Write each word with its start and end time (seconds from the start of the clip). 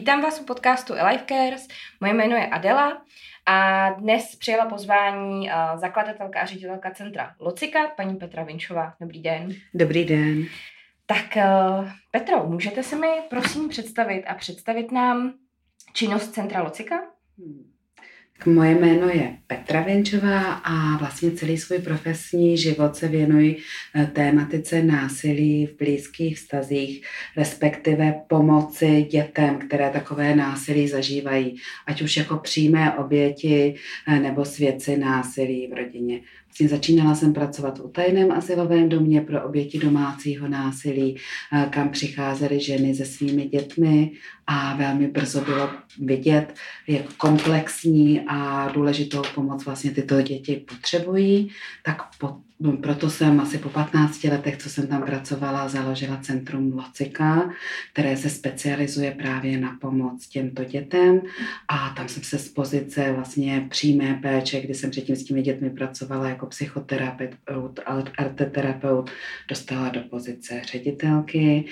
Vítám 0.00 0.22
vás 0.22 0.40
u 0.40 0.44
podcastu 0.44 0.94
Alive 0.94 1.24
Cares. 1.28 1.68
Moje 2.00 2.14
jméno 2.14 2.36
je 2.36 2.46
Adela 2.46 3.02
a 3.46 3.90
dnes 3.90 4.36
přijela 4.36 4.66
pozvání 4.66 5.50
zakladatelka 5.76 6.40
a 6.40 6.46
ředitelka 6.46 6.90
centra 6.90 7.34
Locika, 7.40 7.88
paní 7.96 8.16
Petra 8.16 8.44
Vinčová. 8.44 8.94
Dobrý 9.00 9.22
den. 9.22 9.48
Dobrý 9.74 10.04
den. 10.04 10.44
Tak 11.06 11.38
Petro, 12.10 12.46
můžete 12.46 12.82
se 12.82 12.96
mi 12.96 13.06
prosím 13.30 13.68
představit 13.68 14.24
a 14.24 14.34
představit 14.34 14.92
nám 14.92 15.34
činnost 15.92 16.32
centra 16.32 16.62
Locika? 16.62 16.96
Hmm. 17.38 17.72
Moje 18.46 18.74
jméno 18.74 19.08
je 19.08 19.36
Petra 19.46 19.80
Věnčová 19.80 20.52
a 20.52 20.96
vlastně 20.96 21.30
celý 21.30 21.58
svůj 21.58 21.78
profesní 21.78 22.58
život 22.58 22.96
se 22.96 23.08
věnuji 23.08 23.58
eh, 23.94 24.06
tématice 24.06 24.82
násilí 24.82 25.66
v 25.66 25.76
blízkých 25.76 26.36
vztazích, 26.36 27.06
respektive 27.36 28.14
pomoci 28.28 29.02
dětem, 29.10 29.58
které 29.58 29.90
takové 29.90 30.36
násilí 30.36 30.88
zažívají, 30.88 31.56
ať 31.86 32.02
už 32.02 32.16
jako 32.16 32.36
přímé 32.36 32.94
oběti 32.94 33.74
eh, 34.08 34.20
nebo 34.20 34.44
svědci 34.44 34.96
násilí 34.96 35.68
v 35.72 35.76
rodině. 35.76 36.20
Vlastně 36.50 36.68
začínala 36.68 37.14
jsem 37.14 37.32
pracovat 37.32 37.78
v 37.78 37.88
tajném 37.92 38.32
asilovém 38.32 38.88
domě 38.88 39.20
pro 39.20 39.44
oběti 39.44 39.78
domácího 39.78 40.48
násilí, 40.48 41.16
eh, 41.52 41.66
kam 41.70 41.88
přicházely 41.88 42.60
ženy 42.60 42.94
se 42.94 43.04
svými 43.04 43.46
dětmi 43.46 44.12
a 44.46 44.76
velmi 44.76 45.08
brzo 45.08 45.40
bylo 45.40 45.70
vidět, 45.98 46.54
jak 46.86 47.14
komplexní 47.14 48.20
a 48.28 48.68
důležitou 48.68 49.22
pomoc 49.34 49.64
vlastně 49.64 49.90
tyto 49.90 50.22
děti 50.22 50.64
potřebují, 50.68 51.50
tak 51.84 52.02
po 52.18 52.36
proto 52.82 53.10
jsem 53.10 53.40
asi 53.40 53.58
po 53.58 53.68
15 53.68 54.24
letech, 54.24 54.56
co 54.56 54.70
jsem 54.70 54.86
tam 54.86 55.02
pracovala, 55.02 55.68
založila 55.68 56.16
Centrum 56.16 56.72
Locika, 56.72 57.50
které 57.92 58.16
se 58.16 58.30
specializuje 58.30 59.10
právě 59.10 59.58
na 59.58 59.76
pomoc 59.80 60.28
těmto 60.28 60.64
dětem. 60.64 61.22
A 61.68 61.90
tam 61.90 62.08
jsem 62.08 62.22
se 62.22 62.38
z 62.38 62.48
pozice 62.48 63.12
vlastně 63.12 63.66
přímé 63.70 64.18
péče, 64.22 64.60
kdy 64.60 64.74
jsem 64.74 64.90
předtím 64.90 65.16
s 65.16 65.24
těmi 65.24 65.42
dětmi 65.42 65.70
pracovala 65.70 66.28
jako 66.28 66.46
psychoterapeut, 66.46 67.80
arteterapeut, 68.18 69.10
dostala 69.48 69.88
do 69.88 70.00
pozice 70.00 70.60
ředitelky. 70.64 71.64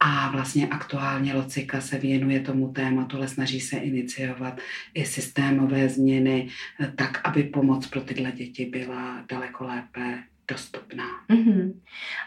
A 0.00 0.30
vlastně 0.30 0.68
aktuálně 0.68 1.34
Locika 1.34 1.80
se 1.80 1.98
věnuje 1.98 2.40
tomu 2.40 2.72
tématu, 2.72 3.16
ale 3.16 3.28
snaží 3.28 3.60
se 3.60 3.76
iniciovat 3.76 4.60
i 4.94 5.04
systémové 5.04 5.88
změny 5.88 6.48
tak, 6.96 7.20
aby 7.24 7.42
pomoc 7.42 7.86
pro 7.86 8.00
tyhle 8.00 8.32
děti 8.32 8.66
byla 8.66 9.24
daleko 9.28 9.64
lépe 9.64 10.18
dostupná. 10.48 11.04
Mm-hmm. 11.30 11.72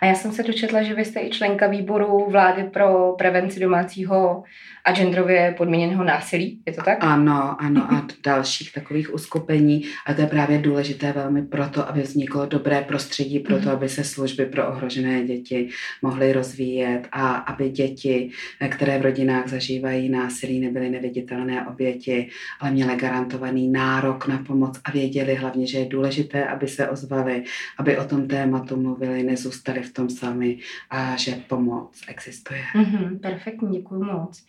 A 0.01 0.05
já 0.05 0.15
jsem 0.15 0.31
se 0.31 0.43
dočetla, 0.43 0.83
že 0.83 0.93
vy 0.93 1.05
jste 1.05 1.19
i 1.19 1.29
členka 1.29 1.67
výboru 1.67 2.29
vlády 2.29 2.63
pro 2.63 3.15
prevenci 3.17 3.59
domácího 3.59 4.43
a 4.85 4.91
genderově 4.91 5.55
podmíněného 5.57 6.03
násilí, 6.03 6.61
je 6.65 6.73
to 6.73 6.81
tak? 6.81 6.97
Ano, 7.01 7.61
ano 7.61 7.93
a 7.93 8.07
dalších 8.23 8.73
takových 8.73 9.13
uskupení 9.13 9.83
a 10.05 10.13
to 10.13 10.21
je 10.21 10.27
právě 10.27 10.57
důležité 10.57 11.11
velmi 11.11 11.41
proto, 11.41 11.89
aby 11.89 12.01
vzniklo 12.01 12.45
dobré 12.45 12.81
prostředí 12.81 13.39
pro 13.39 13.55
to, 13.55 13.61
mm-hmm. 13.61 13.73
aby 13.73 13.89
se 13.89 14.03
služby 14.03 14.45
pro 14.45 14.67
ohrožené 14.67 15.23
děti 15.23 15.69
mohly 16.01 16.33
rozvíjet 16.33 17.07
a 17.11 17.35
aby 17.35 17.69
děti, 17.69 18.29
které 18.69 18.99
v 18.99 19.01
rodinách 19.01 19.47
zažívají 19.47 20.09
násilí, 20.09 20.59
nebyly 20.59 20.89
neviditelné 20.89 21.67
oběti, 21.67 22.29
ale 22.59 22.71
měly 22.71 22.95
garantovaný 22.95 23.67
nárok 23.67 24.27
na 24.27 24.37
pomoc 24.47 24.79
a 24.83 24.91
věděli 24.91 25.35
hlavně, 25.35 25.67
že 25.67 25.79
je 25.79 25.85
důležité, 25.85 26.47
aby 26.47 26.67
se 26.67 26.89
ozvali, 26.89 27.43
aby 27.77 27.97
o 27.97 28.08
tom 28.09 28.27
tématu 28.27 28.81
mluvili, 28.81 29.23
nezůstali 29.23 29.83
v 29.83 29.93
tom 29.93 30.09
sami 30.09 30.57
a 30.89 31.15
že 31.15 31.31
pomoc 31.47 32.01
existuje. 32.07 32.61
Mm-hmm, 32.75 33.19
perfektní, 33.19 33.77
děkuji 33.77 34.03
moc. 34.03 34.45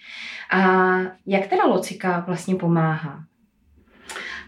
A 0.52 0.58
jak 1.26 1.46
teda 1.46 1.64
Locika 1.64 2.24
vlastně 2.26 2.54
pomáhá? 2.54 3.24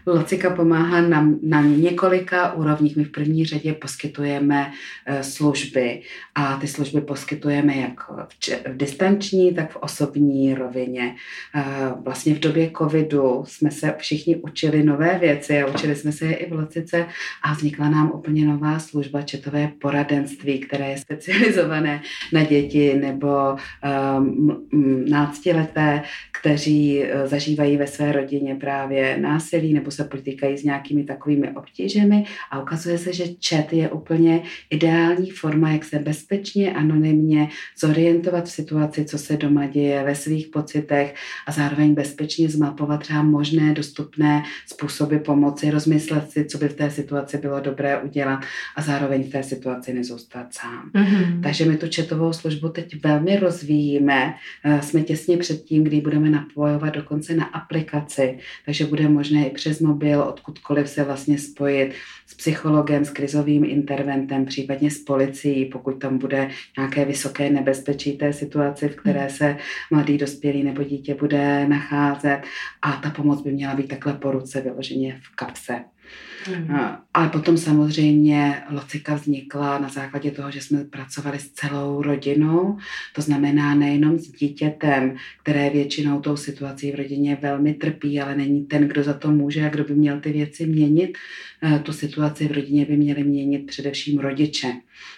Locika 0.05 0.49
pomáhá 0.49 1.01
na, 1.01 1.29
na 1.41 1.61
několika 1.61 2.53
úrovních. 2.53 2.95
My 2.95 3.03
v 3.03 3.11
první 3.11 3.45
řadě 3.45 3.73
poskytujeme 3.73 4.71
e, 5.05 5.23
služby 5.23 6.01
a 6.35 6.57
ty 6.57 6.67
služby 6.67 7.01
poskytujeme 7.01 7.75
jak 7.75 8.09
v, 8.09 8.49
v 8.67 8.77
distanční, 8.77 9.53
tak 9.53 9.71
v 9.71 9.75
osobní 9.75 10.53
rovině. 10.53 11.15
E, 11.55 11.63
vlastně 12.03 12.35
v 12.35 12.39
době 12.39 12.71
covidu 12.77 13.43
jsme 13.47 13.71
se 13.71 13.95
všichni 13.97 14.35
učili 14.35 14.83
nové 14.83 15.19
věci 15.19 15.61
a 15.61 15.67
učili 15.67 15.95
jsme 15.95 16.11
se 16.11 16.25
je 16.25 16.33
i 16.33 16.49
v 16.49 16.53
Locice 16.53 17.05
a 17.43 17.53
vznikla 17.53 17.89
nám 17.89 18.11
úplně 18.13 18.45
nová 18.45 18.79
služba 18.79 19.21
četové 19.21 19.71
poradenství, 19.81 20.59
které 20.59 20.89
je 20.89 20.97
specializované 20.97 22.01
na 22.33 22.43
děti 22.43 22.93
nebo 22.93 23.55
um, 24.17 24.65
náctileté, 25.09 26.03
kteří 26.39 27.03
zažívají 27.25 27.77
ve 27.77 27.87
své 27.87 28.11
rodině 28.11 28.55
právě 28.55 29.17
násilí 29.17 29.73
nebo 29.73 29.91
se 29.93 30.03
potýkají 30.03 30.57
s 30.57 30.63
nějakými 30.63 31.03
takovými 31.03 31.51
obtížemi 31.51 32.25
a 32.51 32.61
ukazuje 32.61 32.97
se, 32.97 33.13
že 33.13 33.23
chat 33.49 33.73
je 33.73 33.89
úplně 33.89 34.41
ideální 34.69 35.29
forma, 35.29 35.71
jak 35.71 35.85
se 35.85 35.99
bezpečně, 35.99 36.73
anonymně 36.73 37.49
zorientovat 37.79 38.45
v 38.45 38.51
situaci, 38.51 39.05
co 39.05 39.17
se 39.17 39.37
doma 39.37 39.65
děje, 39.65 40.03
ve 40.03 40.15
svých 40.15 40.47
pocitech 40.47 41.15
a 41.47 41.51
zároveň 41.51 41.93
bezpečně 41.93 42.49
zmapovat 42.49 42.99
třeba 42.99 43.23
možné 43.23 43.73
dostupné 43.73 44.43
způsoby 44.67 45.17
pomoci, 45.17 45.71
rozmyslet 45.71 46.31
si, 46.31 46.45
co 46.45 46.57
by 46.57 46.69
v 46.69 46.73
té 46.73 46.89
situaci 46.89 47.37
bylo 47.37 47.59
dobré 47.59 48.01
udělat 48.01 48.39
a 48.75 48.81
zároveň 48.81 49.23
v 49.23 49.31
té 49.31 49.43
situaci 49.43 49.93
nezůstat 49.93 50.53
sám. 50.53 50.91
Mm-hmm. 50.95 51.41
Takže 51.43 51.65
my 51.65 51.77
tu 51.77 51.87
četovou 51.87 52.33
službu 52.33 52.69
teď 52.69 53.03
velmi 53.03 53.39
rozvíjíme. 53.39 54.33
Eh, 54.63 54.81
jsme 54.81 55.01
těsně 55.01 55.37
před 55.37 55.63
tím, 55.63 55.83
kdy 55.83 56.01
budeme 56.01 56.29
napojovat 56.29 56.93
dokonce 56.93 57.35
na 57.35 57.45
aplikaci, 57.45 58.37
takže 58.65 58.85
bude 58.85 59.07
možné 59.09 59.47
i 59.47 59.51
přes 59.51 59.79
mobil, 59.83 60.21
odkudkoliv 60.21 60.89
se 60.89 61.03
vlastně 61.03 61.37
spojit 61.37 61.93
s 62.27 62.33
psychologem, 62.33 63.05
s 63.05 63.09
krizovým 63.09 63.65
interventem, 63.65 64.45
případně 64.45 64.91
s 64.91 64.97
policií, 64.97 65.65
pokud 65.65 65.91
tam 65.91 66.17
bude 66.17 66.49
nějaké 66.77 67.05
vysoké 67.05 67.49
nebezpečí 67.49 68.17
té 68.17 68.33
situaci, 68.33 68.89
v 68.89 68.95
které 68.95 69.29
se 69.29 69.57
mladý 69.91 70.17
dospělý 70.17 70.63
nebo 70.63 70.83
dítě 70.83 71.15
bude 71.15 71.67
nacházet. 71.67 72.41
A 72.81 72.91
ta 72.91 73.09
pomoc 73.09 73.41
by 73.41 73.51
měla 73.51 73.75
být 73.75 73.87
takhle 73.87 74.13
po 74.13 74.31
ruce, 74.31 74.61
vyloženě 74.61 75.19
v 75.23 75.35
kapse. 75.35 75.83
Mm. 76.49 76.75
Ale 77.13 77.29
potom 77.29 77.57
samozřejmě 77.57 78.63
Locika 78.69 79.15
vznikla 79.15 79.79
na 79.79 79.89
základě 79.89 80.31
toho, 80.31 80.51
že 80.51 80.61
jsme 80.61 80.83
pracovali 80.83 81.39
s 81.39 81.51
celou 81.51 82.01
rodinou, 82.01 82.77
to 83.13 83.21
znamená 83.21 83.75
nejenom 83.75 84.19
s 84.19 84.31
dítětem, 84.31 85.15
které 85.43 85.69
většinou 85.69 86.21
tou 86.21 86.37
situací 86.37 86.91
v 86.91 86.95
rodině 86.95 87.37
velmi 87.41 87.73
trpí, 87.73 88.21
ale 88.21 88.35
není 88.35 88.65
ten, 88.65 88.87
kdo 88.87 89.03
za 89.03 89.13
to 89.13 89.31
může 89.31 89.65
a 89.65 89.69
kdo 89.69 89.83
by 89.83 89.95
měl 89.95 90.19
ty 90.19 90.31
věci 90.31 90.65
měnit. 90.65 91.17
Eh, 91.65 91.79
tu 91.79 91.93
situaci 91.93 92.47
v 92.47 92.51
rodině 92.51 92.85
by 92.85 92.97
měli 92.97 93.23
měnit 93.23 93.65
především 93.65 94.19
rodiče. 94.19 94.73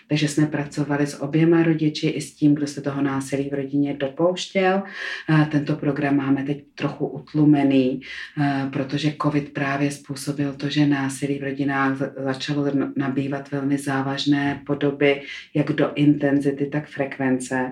Takže 0.07 0.27
jsme 0.27 0.45
pracovali 0.45 1.07
s 1.07 1.21
oběma 1.21 1.63
rodiči 1.63 2.07
i 2.07 2.21
s 2.21 2.35
tím, 2.35 2.55
kdo 2.55 2.67
se 2.67 2.81
toho 2.81 3.01
násilí 3.01 3.49
v 3.49 3.53
rodině 3.53 3.93
dopouštěl. 3.93 4.83
Eh, 5.29 5.47
tento 5.51 5.75
program 5.75 6.15
máme 6.15 6.43
teď 6.43 6.63
trochu 6.75 7.07
utlumený, 7.07 8.01
eh, 8.41 8.69
protože 8.73 9.13
COVID 9.21 9.53
právě 9.53 9.91
způsobil 9.91 10.53
to, 10.53 10.69
že 10.69 10.87
násilí 10.87 11.39
v 11.39 11.43
rodinách 11.43 11.97
začalo 12.23 12.65
nabývat 12.95 13.51
velmi 13.51 13.77
závažné 13.77 14.61
podoby, 14.65 15.21
jak 15.53 15.71
do 15.71 15.93
intenzity, 15.95 16.65
tak 16.65 16.87
frekvence. 16.87 17.71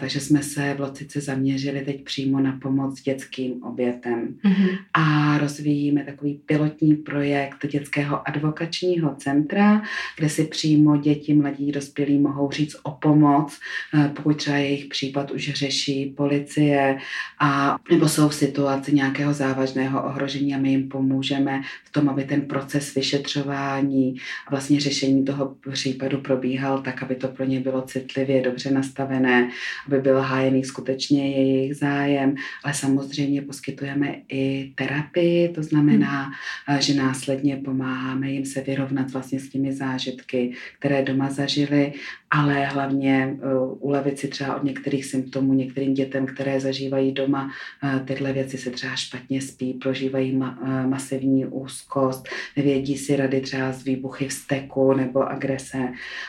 Takže 0.00 0.20
jsme 0.20 0.42
se 0.42 0.74
v 0.74 0.80
Locice 0.80 1.20
zaměřili 1.20 1.80
teď 1.80 2.04
přímo 2.04 2.40
na 2.40 2.58
pomoc 2.62 3.02
dětským 3.02 3.62
obětem. 3.62 4.34
Mm-hmm. 4.44 4.78
A 4.92 5.38
rozvíjíme 5.38 6.04
takový 6.04 6.40
pilotní 6.46 6.94
projekt 6.94 7.66
dětského 8.00 8.28
advokačního 8.28 9.14
centra, 9.14 9.82
kde 10.16 10.28
si 10.28 10.44
přímo 10.44 10.96
děti, 10.96 11.34
mladí 11.34 11.72
dospělí 11.72 12.18
mohou 12.18 12.50
říct 12.50 12.76
o 12.82 12.90
pomoc, 12.90 13.58
eh, 13.94 14.10
pokud 14.16 14.36
třeba 14.36 14.56
jejich 14.56 14.84
případ 14.84 15.30
už 15.30 15.52
řeší 15.52 16.14
policie 16.16 16.98
a 17.38 17.78
nebo 17.90 18.08
jsou 18.08 18.28
v 18.28 18.34
situaci 18.34 18.94
nějakého 18.94 19.32
závažného 19.32 20.04
ohrožení 20.04 20.54
a 20.54 20.58
my 20.58 20.70
jim 20.70 20.88
pomůžeme 20.88 21.60
v 21.84 21.92
tom, 21.92 22.08
aby 22.08 22.24
ten 22.24 22.40
proces 22.40 22.94
vyšetřování 22.94 24.16
a 24.46 24.50
vlastně 24.50 24.80
řešení 24.80 25.24
toho 25.24 25.54
případu 25.72 26.18
probíhal 26.18 26.82
tak, 26.82 27.02
aby 27.02 27.14
to 27.14 27.28
pro 27.28 27.44
ně 27.44 27.60
bylo 27.60 27.82
citlivě, 27.82 28.42
dobře 28.42 28.70
nastavené, 28.70 29.50
aby 29.86 30.00
byl 30.00 30.20
hájený 30.20 30.64
skutečně 30.64 31.30
jejich 31.36 31.76
zájem, 31.76 32.34
ale 32.64 32.74
samozřejmě 32.74 33.42
poskytujeme 33.42 34.14
i 34.28 34.72
terapii, 34.74 35.48
to 35.48 35.62
znamená, 35.62 36.32
hmm. 36.66 36.80
že 36.80 36.94
následně 36.94 37.56
pomáháme 37.56 37.89
jim 38.24 38.44
se 38.44 38.60
vyrovnat 38.60 39.10
vlastně 39.10 39.40
s 39.40 39.48
těmi 39.48 39.72
zážitky, 39.72 40.52
které 40.78 41.02
doma 41.02 41.30
zažili, 41.30 41.92
ale 42.30 42.64
hlavně 42.64 43.36
uh, 43.42 43.76
ulevit 43.80 44.18
si 44.18 44.28
třeba 44.28 44.56
od 44.56 44.64
některých 44.64 45.04
symptomů 45.04 45.54
některým 45.54 45.94
dětem, 45.94 46.26
které 46.26 46.60
zažívají 46.60 47.12
doma 47.12 47.50
uh, 47.82 48.06
tyhle 48.06 48.32
věci 48.32 48.58
se 48.58 48.70
třeba 48.70 48.96
špatně 48.96 49.40
spí, 49.40 49.74
prožívají 49.74 50.36
ma, 50.36 50.58
uh, 50.62 50.90
masivní 50.90 51.46
úzkost, 51.46 52.28
nevědí 52.56 52.98
si 52.98 53.16
rady 53.16 53.40
třeba 53.40 53.72
z 53.72 53.84
výbuchy 53.84 54.28
vzteku 54.28 54.92
nebo 54.94 55.28
agrese 55.28 55.88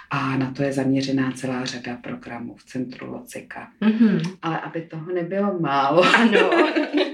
a 0.09 0.37
na 0.37 0.51
to 0.51 0.63
je 0.63 0.73
zaměřená 0.73 1.31
celá 1.31 1.65
řada 1.65 1.95
programů 1.95 2.55
v 2.55 2.63
centru 2.63 3.11
Locika. 3.11 3.67
Mm-hmm. 3.81 4.37
Ale 4.41 4.59
aby 4.59 4.81
toho 4.81 5.13
nebylo 5.13 5.59
málo. 5.59 6.03
Ano. 6.15 6.49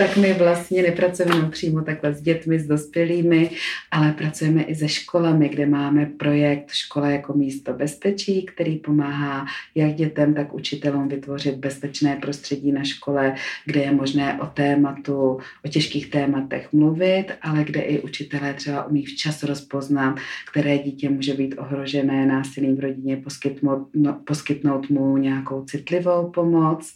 tak 0.00 0.16
my 0.16 0.32
vlastně 0.32 0.82
nepracujeme 0.82 1.50
přímo 1.50 1.82
takhle 1.82 2.14
s 2.14 2.22
dětmi, 2.22 2.58
s 2.58 2.66
dospělými, 2.66 3.50
ale 3.90 4.12
pracujeme 4.12 4.62
i 4.62 4.74
se 4.74 4.88
školami, 4.88 5.48
kde 5.48 5.66
máme 5.66 6.06
projekt 6.06 6.70
Škola 6.72 7.08
jako 7.08 7.32
místo 7.32 7.72
bezpečí, 7.72 8.42
který 8.42 8.76
pomáhá 8.76 9.46
jak 9.74 9.94
dětem, 9.94 10.34
tak 10.34 10.54
učitelům 10.54 11.08
vytvořit 11.08 11.54
bezpečné 11.54 12.16
prostředí 12.16 12.72
na 12.72 12.84
škole, 12.84 13.34
kde 13.64 13.80
je 13.80 13.92
možné 13.92 14.40
o 14.40 14.46
tématu, 14.46 15.38
o 15.64 15.68
těžkých 15.68 16.10
tématech 16.10 16.72
mluvit, 16.72 17.26
ale 17.42 17.64
kde 17.64 17.80
i 17.80 18.00
učitelé 18.00 18.54
třeba 18.54 18.84
umí 18.84 19.04
včas 19.04 19.42
rozpoznat, 19.42 20.16
které 20.50 20.78
dítě 20.78 21.10
může 21.10 21.34
být 21.34 21.54
ohrožené 21.58 22.26
násilím 22.26 22.76
v 22.76 22.80
rodině, 22.80 23.16
poskytnout, 23.16 23.88
no, 23.94 24.20
poskytnout 24.24 24.90
mu 24.90 25.16
nějakou 25.16 25.64
citlivou 25.64 26.30
pomoc. 26.30 26.94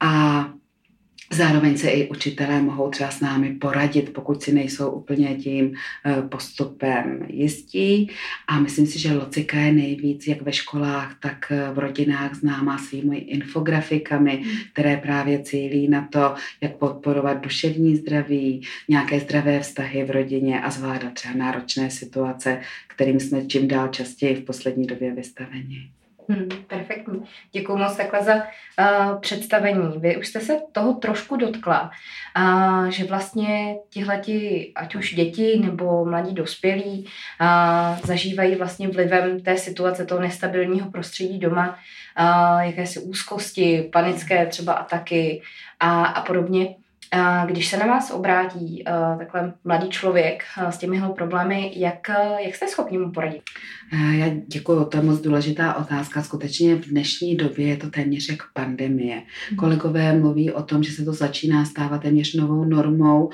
A 0.00 0.59
Zároveň 1.32 1.78
se 1.78 1.90
i 1.90 2.08
učitelé 2.08 2.62
mohou 2.62 2.90
třeba 2.90 3.10
s 3.10 3.20
námi 3.20 3.50
poradit, 3.50 4.12
pokud 4.12 4.42
si 4.42 4.52
nejsou 4.52 4.90
úplně 4.90 5.34
tím 5.34 5.74
eh, 6.06 6.22
postupem 6.22 7.26
jistí. 7.28 8.10
A 8.48 8.60
myslím 8.60 8.86
si, 8.86 8.98
že 8.98 9.14
Locika 9.14 9.58
je 9.58 9.72
nejvíc 9.72 10.26
jak 10.26 10.42
ve 10.42 10.52
školách, 10.52 11.16
tak 11.20 11.46
eh, 11.50 11.70
v 11.72 11.78
rodinách 11.78 12.34
známá 12.34 12.78
svými 12.78 13.18
infografikami, 13.18 14.36
hmm. 14.36 14.56
které 14.72 14.96
právě 14.96 15.42
cílí 15.42 15.88
na 15.88 16.08
to, 16.12 16.34
jak 16.60 16.76
podporovat 16.76 17.40
duševní 17.40 17.96
zdraví, 17.96 18.62
nějaké 18.88 19.20
zdravé 19.20 19.60
vztahy 19.60 20.04
v 20.04 20.10
rodině 20.10 20.60
a 20.60 20.70
zvládat 20.70 21.14
třeba 21.14 21.34
náročné 21.34 21.90
situace, 21.90 22.60
kterým 22.86 23.20
jsme 23.20 23.46
čím 23.46 23.68
dál 23.68 23.88
častěji 23.88 24.34
v 24.34 24.44
poslední 24.44 24.86
době 24.86 25.14
vystaveni. 25.14 25.90
Hmm, 26.30 26.48
perfektní. 26.66 27.22
Děkuji 27.52 27.76
moc 27.76 27.96
takhle 27.96 28.22
za 28.22 28.34
uh, 28.34 29.20
představení. 29.20 29.98
Vy 29.98 30.16
už 30.16 30.28
jste 30.28 30.40
se 30.40 30.56
toho 30.72 30.94
trošku 30.94 31.36
dotkla, 31.36 31.90
uh, 32.38 32.86
že 32.86 33.04
vlastně 33.04 33.76
tihleti, 33.88 34.72
ať 34.74 34.94
už 34.94 35.14
děti 35.14 35.60
nebo 35.64 36.04
mladí 36.04 36.34
dospělí, 36.34 37.06
uh, 37.40 37.98
zažívají 38.06 38.56
vlastně 38.56 38.88
vlivem 38.88 39.40
té 39.40 39.56
situace, 39.56 40.06
toho 40.06 40.20
nestabilního 40.20 40.90
prostředí 40.90 41.38
doma, 41.38 41.68
uh, 42.20 42.60
jakési 42.60 43.00
úzkosti, 43.00 43.88
panické 43.92 44.46
třeba 44.46 44.72
ataky 44.72 45.42
a, 45.80 46.04
a 46.04 46.22
podobně. 46.22 46.74
Když 47.46 47.68
se 47.68 47.76
na 47.76 47.86
vás 47.86 48.10
obrátí 48.10 48.84
uh, 48.88 49.18
takhle 49.18 49.52
mladý 49.64 49.88
člověk 49.88 50.44
uh, 50.62 50.68
s 50.68 50.78
těmihle 50.78 51.08
problémy, 51.08 51.72
jak, 51.76 52.08
uh, 52.08 52.38
jak 52.38 52.54
jste 52.54 52.68
schopni 52.68 52.98
mu 52.98 53.12
poradit? 53.12 53.42
Já 54.18 54.26
děkuji, 54.46 54.84
to 54.84 54.96
je 54.96 55.02
moc 55.02 55.20
důležitá 55.20 55.74
otázka. 55.74 56.22
Skutečně 56.22 56.74
v 56.74 56.88
dnešní 56.88 57.36
době 57.36 57.66
je 57.66 57.76
to 57.76 57.90
téměř 57.90 58.28
jak 58.28 58.42
pandemie. 58.52 59.22
Hmm. 59.48 59.58
Kolegové 59.58 60.18
mluví 60.18 60.50
o 60.52 60.62
tom, 60.62 60.82
že 60.82 60.92
se 60.92 61.04
to 61.04 61.12
začíná 61.12 61.64
stávat 61.64 62.02
téměř 62.02 62.34
novou 62.34 62.64
normou, 62.64 63.30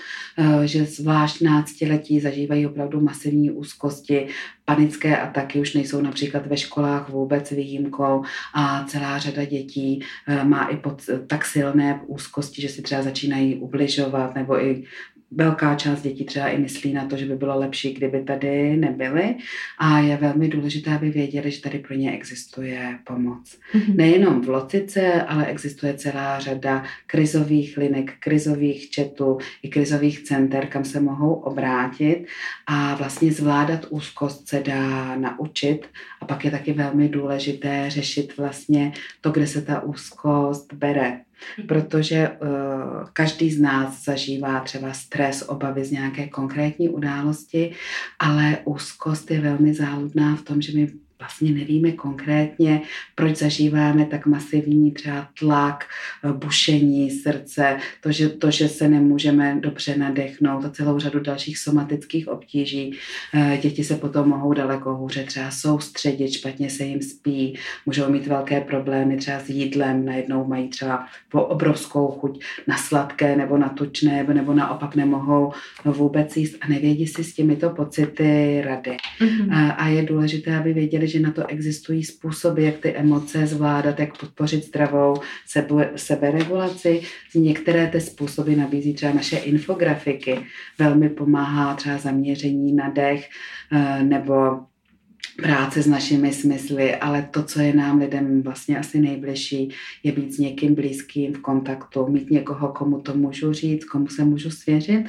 že 0.65 0.85
zvlášť 0.85 1.43
náctiletí 1.43 2.21
zažívají 2.21 2.67
opravdu 2.67 3.01
masivní 3.01 3.51
úzkosti, 3.51 4.29
panické 4.67 5.17
ataky 5.17 5.61
už 5.61 5.75
nejsou 5.75 6.01
například 6.01 6.47
ve 6.47 6.57
školách 6.57 7.09
vůbec 7.09 7.51
výjimkou 7.51 8.25
a 8.55 8.85
celá 8.85 9.19
řada 9.19 9.45
dětí 9.45 10.03
má 10.43 10.67
i 10.67 10.77
pod 10.77 11.03
tak 11.27 11.45
silné 11.45 12.01
úzkosti, 12.07 12.63
že 12.63 12.69
si 12.69 12.83
třeba 12.83 13.03
začínají 13.03 13.55
ubližovat 13.55 14.35
nebo 14.35 14.65
i 14.65 14.85
velká 15.31 15.75
část 15.75 16.03
dětí 16.03 16.25
třeba 16.25 16.49
i 16.49 16.59
myslí 16.59 16.93
na 16.93 17.07
to, 17.07 17.17
že 17.17 17.27
by 17.27 17.37
bylo 17.37 17.59
lepší, 17.59 17.95
kdyby 17.95 18.23
tady 18.23 18.77
nebyly 18.77 19.37
a 19.79 19.99
je 19.99 20.17
velmi 20.17 20.49
důležité, 20.49 20.95
aby 20.95 21.11
věděli, 21.11 21.51
že 21.51 21.61
tady 21.61 21.79
pro 21.79 21.95
ně 21.95 22.13
existuje 22.13 22.99
pomoc. 23.05 23.59
Mm-hmm. 23.75 23.97
Nejenom 23.97 24.41
v 24.41 24.49
Locice, 24.49 25.23
ale 25.23 25.47
existuje 25.47 25.95
celá 25.95 26.39
řada 26.41 26.85
krizových 27.07 27.77
linek, 27.77 28.13
krizových 28.21 28.91
četů 28.91 29.39
i 29.63 29.69
krizových 29.69 30.23
center, 30.23 30.67
kam 30.67 30.85
se 30.85 31.01
mohou 31.01 31.35
obrátit 31.35 32.27
a 32.67 32.95
vlastně 32.95 33.33
zvládat 33.33 33.87
úzkost 33.91 34.49
se 34.49 34.61
dá 34.61 35.17
naučit 35.17 35.87
a 36.21 36.25
pak 36.27 36.45
je 36.45 36.51
taky 36.51 36.73
velmi 36.73 37.09
důležité 37.09 37.91
řešit 37.91 38.37
vlastně 38.37 38.93
to, 39.21 39.31
kde 39.31 39.47
se 39.47 39.63
ta 39.63 39.83
úzkost 39.83 40.73
bere 40.73 41.26
protože 41.69 42.29
uh, 42.29 42.49
každý 43.13 43.51
z 43.51 43.61
nás 43.61 44.05
zažívá 44.05 44.61
třeba 44.61 44.93
stres, 44.93 45.45
obavy 45.49 45.85
z 45.85 45.91
nějaké 45.91 46.29
konkrétní 46.29 46.89
události, 46.89 47.73
ale 48.19 48.59
úzkost 48.65 49.31
je 49.31 49.41
velmi 49.41 49.75
záludná 49.75 50.37
v 50.37 50.43
tom, 50.43 50.63
že 50.63 50.79
my 50.79 50.93
vlastně 51.19 51.51
nevíme 51.51 51.93
konkrétně, 51.93 52.81
proč 53.15 53.37
zažíváme 53.37 54.07
tak 54.07 54.27
masivní 54.27 54.93
třeba 54.93 55.29
tlak, 55.39 55.85
eh, 56.25 56.33
bušení 56.33 57.11
srdce, 57.11 57.79
to 58.01 58.13
že, 58.13 58.29
to, 58.29 58.51
že 58.51 58.69
se 58.69 58.89
nemůžeme 58.89 59.59
dobře 59.61 59.97
nadechnout 59.97 60.65
a 60.65 60.71
celou 60.71 60.99
řadu 60.99 61.21
dalších 61.21 61.59
somatických 61.59 62.29
obtíží. 62.29 62.99
Eh, 63.35 63.59
děti 63.63 63.85
se 63.85 63.97
potom 63.97 64.29
mohou 64.29 64.53
daleko 64.53 64.95
hůře 64.95 65.25
třeba 65.25 65.51
soustředit, 65.51 66.33
špatně 66.33 66.71
se 66.71 66.85
jim 66.85 67.03
spí, 67.03 67.59
můžou 67.87 68.11
mít 68.11 68.27
velké 68.27 68.61
problémy 68.61 69.17
třeba 69.17 69.39
s 69.39 69.49
jídlem, 69.49 70.05
najednou 70.05 70.45
mají 70.45 70.69
třeba 70.69 71.07
obrovskou 71.33 72.09
chuť 72.09 72.45
na 72.67 72.77
sladké 72.77 73.37
nebo 73.37 73.59
na 73.59 73.69
tučné, 73.69 74.25
nebo 74.25 74.55
naopak 74.55 74.97
nemohou 74.97 75.53
vůbec 75.85 76.37
jíst 76.37 76.57
a 76.61 76.69
nevědí 76.69 77.07
si 77.07 77.25
s 77.25 77.35
těmito 77.35 77.71
pocity 77.71 78.63
rady. 78.65 78.97
Mm-hmm. 79.21 79.75
A 79.79 79.89
je 79.89 80.03
důležité, 80.03 80.57
aby 80.57 80.73
věděli, 80.73 81.06
že 81.09 81.21
na 81.21 81.33
to 81.33 81.47
existují 81.47 82.05
způsoby, 82.05 82.65
jak 82.65 82.79
ty 82.79 82.97
emoce 82.97 83.47
zvládat, 83.47 84.01
jak 84.01 84.19
podpořit 84.19 84.65
zdravou 84.65 85.15
sebe, 85.47 85.91
seberegulaci. 85.97 87.03
Některé 87.35 87.87
ty 87.87 88.01
způsoby 88.01 88.55
nabízí 88.55 88.95
třeba 88.95 89.13
naše 89.13 89.37
infografiky. 89.37 90.39
Velmi 90.79 91.09
pomáhá 91.09 91.75
třeba 91.75 91.99
zaměření 91.99 92.73
na 92.73 92.91
dech 92.91 93.29
eh, 93.73 94.03
nebo 94.03 94.61
práce 95.43 95.83
s 95.83 95.87
našimi 95.87 96.33
smysly, 96.33 96.97
ale 96.97 97.29
to, 97.31 97.43
co 97.43 97.61
je 97.61 97.75
nám 97.75 97.99
lidem 97.99 98.43
vlastně 98.43 98.79
asi 98.79 99.01
nejbližší, 99.01 99.69
je 100.03 100.13
být 100.13 100.35
s 100.35 100.39
někým 100.39 100.75
blízkým 100.75 101.35
v 101.35 101.39
kontaktu, 101.39 102.07
mít 102.09 102.31
někoho, 102.31 102.69
komu 102.69 103.01
to 103.01 103.15
můžu 103.15 103.53
říct, 103.53 103.85
komu 103.85 104.09
se 104.09 104.25
můžu 104.25 104.51
svěřit 104.51 105.05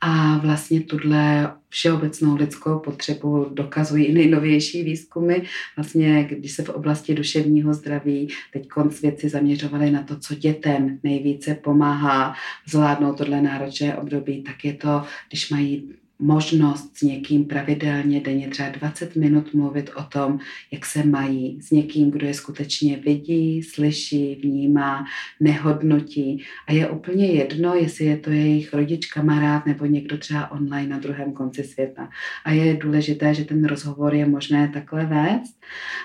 a 0.00 0.38
vlastně 0.38 0.80
tuhle 0.80 1.52
všeobecnou 1.68 2.36
lidskou 2.36 2.78
potřebu 2.78 3.46
dokazují 3.54 4.04
i 4.04 4.14
nejnovější 4.14 4.82
výzkumy. 4.82 5.36
Vlastně, 5.76 6.28
když 6.30 6.52
se 6.52 6.62
v 6.62 6.68
oblasti 6.68 7.14
duševního 7.14 7.74
zdraví 7.74 8.28
teď 8.52 8.68
věci 9.02 9.28
zaměřovaly 9.28 9.90
na 9.90 10.02
to, 10.02 10.18
co 10.18 10.34
dětem 10.34 10.98
nejvíce 11.02 11.54
pomáhá 11.54 12.34
zvládnout 12.68 13.18
tohle 13.18 13.42
náročné 13.42 13.96
období, 13.96 14.42
tak 14.42 14.64
je 14.64 14.72
to, 14.72 15.02
když 15.28 15.50
mají 15.50 15.92
možnost 16.18 16.96
s 16.96 17.02
někým 17.02 17.44
pravidelně 17.44 18.20
denně 18.20 18.48
třeba 18.48 18.68
20 18.68 19.16
minut 19.16 19.54
mluvit 19.54 19.90
o 19.96 20.02
tom, 20.02 20.38
jak 20.72 20.86
se 20.86 21.04
mají 21.04 21.62
s 21.62 21.70
někým, 21.70 22.10
kdo 22.10 22.26
je 22.26 22.34
skutečně 22.34 22.96
vidí, 22.96 23.62
slyší, 23.62 24.34
vnímá, 24.34 25.04
nehodnotí. 25.40 26.44
A 26.66 26.72
je 26.72 26.88
úplně 26.88 27.26
jedno, 27.26 27.74
jestli 27.74 28.04
je 28.04 28.16
to 28.16 28.30
jejich 28.30 28.74
rodič, 28.74 29.06
kamarád 29.06 29.66
nebo 29.66 29.86
někdo 29.86 30.18
třeba 30.18 30.50
online 30.50 30.88
na 30.88 30.98
druhém 30.98 31.32
konci 31.32 31.64
světa. 31.64 32.08
A 32.44 32.52
je 32.52 32.76
důležité, 32.76 33.34
že 33.34 33.44
ten 33.44 33.64
rozhovor 33.64 34.14
je 34.14 34.26
možné 34.26 34.70
takhle 34.74 35.06
vést. 35.06 35.58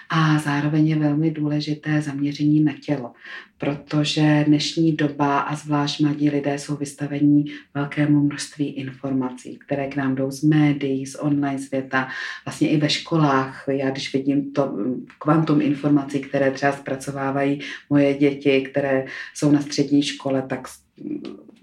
A 0.10 0.39
zároveň 0.39 0.88
je 0.88 0.96
velmi 0.96 1.32
důležité 1.32 2.01
zaměření 2.01 2.63
na 2.63 2.74
tělo, 2.86 3.12
protože 3.63 4.43
dnešní 4.48 4.91
doba 4.91 5.39
a 5.39 5.55
zvlášť 5.55 6.00
mladí 6.00 6.29
lidé 6.29 6.60
jsou 6.60 6.75
vystavení 6.75 7.46
velkému 7.74 8.20
množství 8.20 8.65
informací, 8.67 9.58
které 9.58 9.88
k 9.88 9.96
nám 9.96 10.15
jdou 10.15 10.32
z 10.32 10.43
médií, 10.43 11.05
z 11.05 11.15
online 11.20 11.60
světa, 11.60 12.08
vlastně 12.46 12.70
i 12.70 12.77
ve 12.77 12.89
školách. 12.89 13.65
Já 13.67 13.89
když 13.89 14.13
vidím 14.13 14.53
to 14.53 14.77
kvantum 15.20 15.62
informací, 15.62 16.20
které 16.20 16.51
třeba 16.51 16.72
zpracovávají 16.72 17.60
moje 17.89 18.13
děti, 18.13 18.62
které 18.62 19.05
jsou 19.34 19.51
na 19.51 19.62
střední 19.62 20.03
škole, 20.03 20.43
tak 20.48 20.67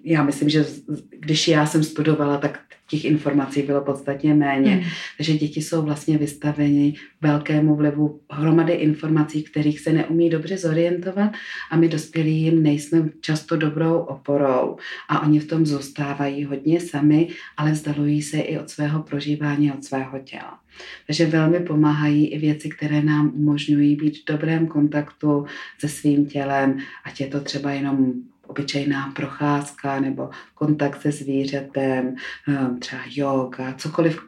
já 0.05 0.23
myslím, 0.23 0.49
že 0.49 0.67
když 1.11 1.49
já 1.49 1.67
jsem 1.67 1.85
studovala, 1.85 2.39
tak 2.39 2.61
těch 2.91 3.05
informací 3.05 3.63
bylo 3.63 3.81
podstatně 3.81 4.35
méně. 4.35 4.71
Hmm. 4.71 4.91
Takže 5.17 5.33
děti 5.35 5.63
jsou 5.63 5.83
vlastně 5.83 6.19
vystaveni 6.19 6.95
velkému 7.21 7.77
vlivu 7.77 8.21
hromady 8.31 8.73
informací, 8.73 9.43
kterých 9.43 9.81
se 9.81 9.93
neumí 9.93 10.31
dobře 10.31 10.59
zorientovat 10.59 11.33
a 11.71 11.77
my 11.77 11.89
dospělí 11.89 12.43
jim 12.43 12.63
nejsme 12.63 13.09
často 13.21 13.57
dobrou 13.57 13.99
oporou 13.99 14.77
a 15.09 15.23
oni 15.23 15.41
v 15.41 15.47
tom 15.47 15.67
zůstávají 15.67 16.45
hodně 16.45 16.81
sami, 16.81 17.29
ale 17.57 17.73
vzdalují 17.73 18.23
se 18.23 18.39
i 18.39 18.59
od 18.59 18.71
svého 18.71 19.03
prožívání, 19.03 19.73
od 19.73 19.85
svého 19.85 20.19
těla. 20.19 20.59
Takže 21.07 21.27
velmi 21.27 21.61
pomáhají 21.61 22.27
i 22.27 22.39
věci, 22.39 22.69
které 22.69 23.03
nám 23.03 23.33
umožňují 23.35 23.97
být 23.97 24.19
v 24.19 24.33
dobrém 24.33 24.67
kontaktu 24.67 25.47
se 25.79 25.89
svým 25.89 26.27
tělem, 26.27 26.79
ať 27.05 27.21
je 27.21 27.27
to 27.27 27.41
třeba 27.41 27.71
jenom 27.71 28.13
obyčejná 28.51 29.13
procházka 29.17 30.01
nebo 30.01 30.31
kontakt 30.55 31.03
se 31.03 31.13
zvířetem, 31.13 32.15
eh, 32.49 32.79
třeba 32.79 33.03
yoga, 33.11 33.73
cokoliv, 33.73 34.21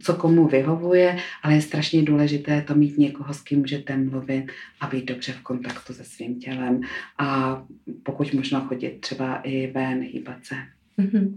co 0.00 0.14
komu 0.14 0.48
vyhovuje, 0.48 1.18
ale 1.42 1.54
je 1.54 1.62
strašně 1.62 2.02
důležité 2.02 2.62
to 2.62 2.74
mít 2.74 2.98
někoho, 2.98 3.34
s 3.34 3.40
kým 3.40 3.58
můžete 3.58 3.96
mluvit 3.96 4.46
a 4.80 4.86
být 4.86 5.04
dobře 5.04 5.32
v 5.32 5.40
kontaktu 5.40 5.94
se 5.94 6.04
svým 6.04 6.40
tělem 6.40 6.80
a 7.18 7.62
pokud 8.02 8.34
možno 8.34 8.60
chodit 8.60 9.00
třeba 9.00 9.36
i 9.36 9.66
ven, 9.66 10.02
hýbat 10.02 10.36
se. 10.42 10.54
Mm-hmm. 10.98 11.36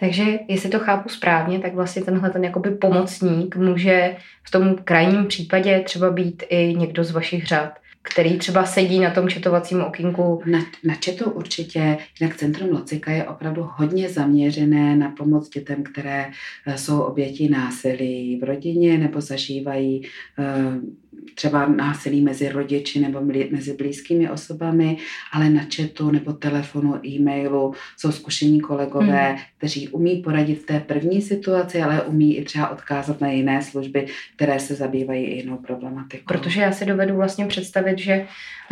Takže 0.00 0.24
jestli 0.48 0.70
to 0.70 0.78
chápu 0.78 1.08
správně, 1.08 1.58
tak 1.58 1.74
vlastně 1.74 2.02
tenhle 2.02 2.30
ten 2.30 2.44
jakoby 2.44 2.70
pomocník 2.70 3.56
může 3.56 4.16
v 4.42 4.50
tom 4.50 4.76
krajním 4.84 5.26
případě 5.26 5.80
třeba 5.80 6.10
být 6.10 6.42
i 6.48 6.74
někdo 6.74 7.04
z 7.04 7.10
vašich 7.10 7.46
řad 7.46 7.78
který 8.10 8.38
třeba 8.38 8.66
sedí 8.66 9.00
na 9.00 9.10
tom 9.10 9.28
četovacím 9.28 9.80
okinku. 9.80 10.42
Na, 10.46 10.58
na 10.84 10.94
četu 10.94 11.30
určitě. 11.30 11.98
Jinak 12.20 12.36
Centrum 12.36 12.70
Locika 12.70 13.12
je 13.12 13.24
opravdu 13.24 13.68
hodně 13.76 14.08
zaměřené 14.08 14.96
na 14.96 15.10
pomoc 15.10 15.48
dětem, 15.48 15.82
které 15.82 16.30
eh, 16.66 16.78
jsou 16.78 17.00
oběti 17.00 17.48
násilí 17.48 18.38
v 18.40 18.44
rodině 18.44 18.98
nebo 18.98 19.20
zažívají 19.20 20.02
uh, 20.38 20.90
třeba 21.34 21.66
násilí 21.66 22.20
mezi 22.20 22.48
rodiči 22.48 23.00
nebo 23.00 23.20
mezi 23.50 23.72
blízkými 23.72 24.30
osobami, 24.30 24.96
ale 25.32 25.50
na 25.50 25.62
chatu 25.76 26.10
nebo 26.10 26.32
telefonu, 26.32 27.06
e-mailu 27.06 27.74
jsou 27.96 28.12
zkušení 28.12 28.60
kolegové, 28.60 29.28
hmm. 29.28 29.38
kteří 29.58 29.88
umí 29.88 30.16
poradit 30.16 30.62
v 30.62 30.66
té 30.66 30.80
první 30.80 31.22
situaci, 31.22 31.82
ale 31.82 32.02
umí 32.02 32.36
i 32.36 32.44
třeba 32.44 32.68
odkázat 32.68 33.20
na 33.20 33.28
jiné 33.28 33.62
služby, 33.62 34.06
které 34.36 34.60
se 34.60 34.74
zabývají 34.74 35.24
i 35.24 35.36
jinou 35.36 35.56
problematikou. 35.56 36.24
Protože 36.28 36.60
já 36.60 36.72
si 36.72 36.84
dovedu 36.84 37.16
vlastně 37.16 37.46
představit, 37.46 37.95
že 37.98 38.26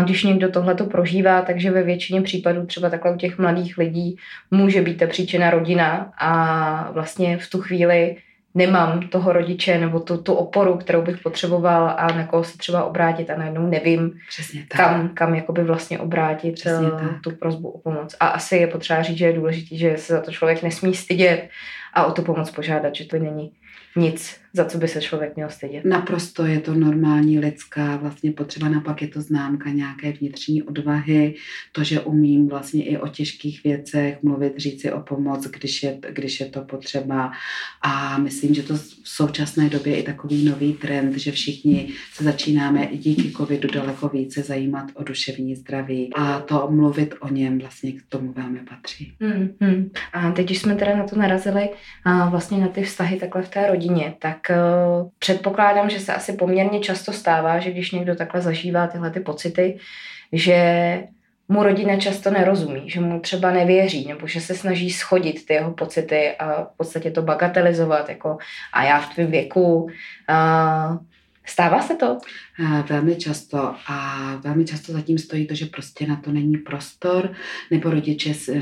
když 0.05 0.23
někdo 0.23 0.51
tohle 0.51 0.75
to 0.75 0.87
prožívá, 0.87 1.43
takže 1.43 1.71
ve 1.71 1.83
většině 1.83 2.23
případů 2.23 2.67
třeba 2.67 2.91
takhle 2.91 3.13
u 3.13 3.17
těch 3.17 3.39
mladých 3.39 3.79
lidí 3.79 4.17
může 4.51 4.83
být 4.83 4.99
ta 4.99 5.07
příčina 5.07 5.51
rodina 5.51 6.13
a 6.19 6.91
vlastně 6.93 7.39
v 7.39 7.51
tu 7.51 7.61
chvíli 7.61 8.17
nemám 8.55 9.09
toho 9.09 9.33
rodiče 9.33 9.79
nebo 9.79 10.01
tu, 10.01 10.17
tu 10.17 10.35
oporu, 10.35 10.77
kterou 10.77 11.03
bych 11.03 11.19
potřeboval 11.19 11.95
a 11.99 12.07
na 12.07 12.27
koho 12.27 12.45
se 12.45 12.59
třeba 12.59 12.85
obrátit 12.85 13.31
a 13.31 13.37
najednou 13.37 13.67
nevím, 13.71 14.19
Přesně 14.29 14.67
tak. 14.69 14.81
kam, 14.81 15.09
kam 15.09 15.35
jakoby 15.35 15.65
vlastně 15.65 15.99
obrátit 15.99 16.53
Přesně 16.53 16.87
eh, 16.87 16.91
tak. 16.91 17.21
tu 17.23 17.31
prozbu 17.31 17.69
o 17.71 17.79
pomoc. 17.79 18.17
A 18.21 18.27
asi 18.27 18.57
je 18.57 18.67
potřeba 18.67 19.03
říct, 19.03 19.19
že 19.19 19.27
je 19.27 19.33
důležité, 19.33 19.77
že 19.77 19.97
se 19.97 20.13
za 20.13 20.21
to 20.21 20.33
člověk 20.33 20.63
nesmí 20.63 20.95
stydět 20.95 21.49
a 21.95 22.05
o 22.05 22.13
tu 22.13 22.23
pomoc 22.23 22.51
požádat, 22.51 22.95
že 22.95 23.05
to 23.05 23.19
není 23.19 23.53
nic, 23.97 24.41
za 24.55 24.65
co 24.65 24.79
by 24.79 24.89
se 24.89 25.01
člověk 25.01 25.37
měl 25.37 25.51
stydět. 25.51 25.85
Naprosto 25.85 26.47
je 26.47 26.61
to 26.61 26.75
normální 26.75 27.39
lidská 27.39 27.97
vlastně 27.97 28.33
potřeba, 28.33 28.69
napak 28.69 29.03
je 29.03 29.09
to 29.09 29.21
známka 29.21 29.71
nějaké 29.71 30.13
vnitřní 30.13 30.63
odvahy, 30.63 31.35
to, 31.73 31.85
že 31.85 32.01
umím 32.01 32.49
vlastně 32.49 32.85
i 32.85 32.99
o 32.99 33.09
těžkých 33.09 33.65
věcech 33.65 34.23
mluvit, 34.23 34.59
říci 34.59 34.93
o 34.93 35.01
pomoc, 35.01 35.47
když 35.47 35.83
je, 35.83 35.99
když 36.11 36.41
je 36.41 36.47
to 36.47 36.61
potřeba. 36.61 37.33
A 37.83 38.19
myslím, 38.19 38.55
že 38.55 38.63
to 38.63 38.77
v 38.77 38.89
současné 39.05 39.69
době 39.69 39.93
je 39.93 40.01
i 40.01 40.03
takový 40.03 40.45
nový 40.45 40.73
trend, 40.73 41.17
že 41.17 41.33
všichni 41.33 41.89
se 42.13 42.25
začínáme 42.25 42.85
i 42.85 42.99
díky 42.99 43.31
covidu 43.31 43.69
daleko 43.75 44.09
více 44.09 44.43
zajímat 44.43 44.87
o 44.95 45.05
duševní 45.05 45.55
zdraví 45.55 46.11
a 46.17 46.41
to 46.41 46.69
mluvit 46.71 47.15
o 47.21 47.29
něm 47.29 47.59
vlastně 47.59 47.93
k 47.93 48.03
tomu 48.09 48.33
velmi 48.33 48.59
patří. 48.59 49.13
Hmm, 49.21 49.49
hmm. 49.61 49.91
A 50.13 50.31
teď, 50.33 50.47
když 50.47 50.59
jsme 50.59 50.75
teda 50.75 50.97
na 50.97 51.05
to 51.05 51.17
narazili, 51.17 51.69
a 52.05 52.29
vlastně 52.29 52.59
na 52.59 52.69
ty 52.69 52.83
vztahy 52.83 53.17
takhle 53.17 53.43
v 53.43 53.49
té 53.49 53.67
rodině, 53.67 54.15
tak 54.19 54.44
uh, 54.51 55.09
předpokládám, 55.19 55.91
že 55.91 56.01
se 56.01 56.15
asi 56.15 56.33
poměrně 56.33 56.81
často 56.81 57.13
stává, 57.13 57.59
že 57.59 57.71
když 57.71 57.93
někdo 57.93 58.15
takhle 58.15 58.41
zažívá 58.41 58.87
tyhle 58.87 59.11
ty 59.11 59.21
pocity, 59.21 59.79
že 60.33 61.03
mu 61.49 61.63
rodina 61.63 61.97
často 61.97 62.31
nerozumí, 62.31 62.91
že 62.91 63.01
mu 63.01 63.21
třeba 63.21 63.51
nevěří, 63.51 64.07
nebo 64.09 64.27
že 64.27 64.41
se 64.41 64.55
snaží 64.55 64.91
schodit 64.91 65.47
ty 65.47 65.55
jeho 65.55 65.73
pocity 65.73 66.37
a 66.39 66.65
v 66.65 66.77
podstatě 66.77 67.11
to 67.11 67.23
bagatelizovat, 67.23 68.09
jako 68.09 68.39
a 68.73 68.85
já 68.85 69.01
v 69.01 69.15
tvém 69.15 69.31
věku. 69.31 69.83
Uh, 70.31 70.97
Stává 71.47 71.83
se 71.83 71.97
to? 71.97 72.19
Velmi 72.89 73.17
často 73.17 73.75
a 73.87 74.37
velmi 74.45 74.65
často 74.65 74.93
zatím 74.93 75.19
stojí 75.19 75.47
to, 75.47 75.55
že 75.55 75.67
prostě 75.67 76.07
na 76.07 76.17
to 76.17 76.33
není 76.33 76.57
prostor, 76.57 77.33
nebo 77.71 77.91
rodiče 77.91 78.33
e, 78.53 78.61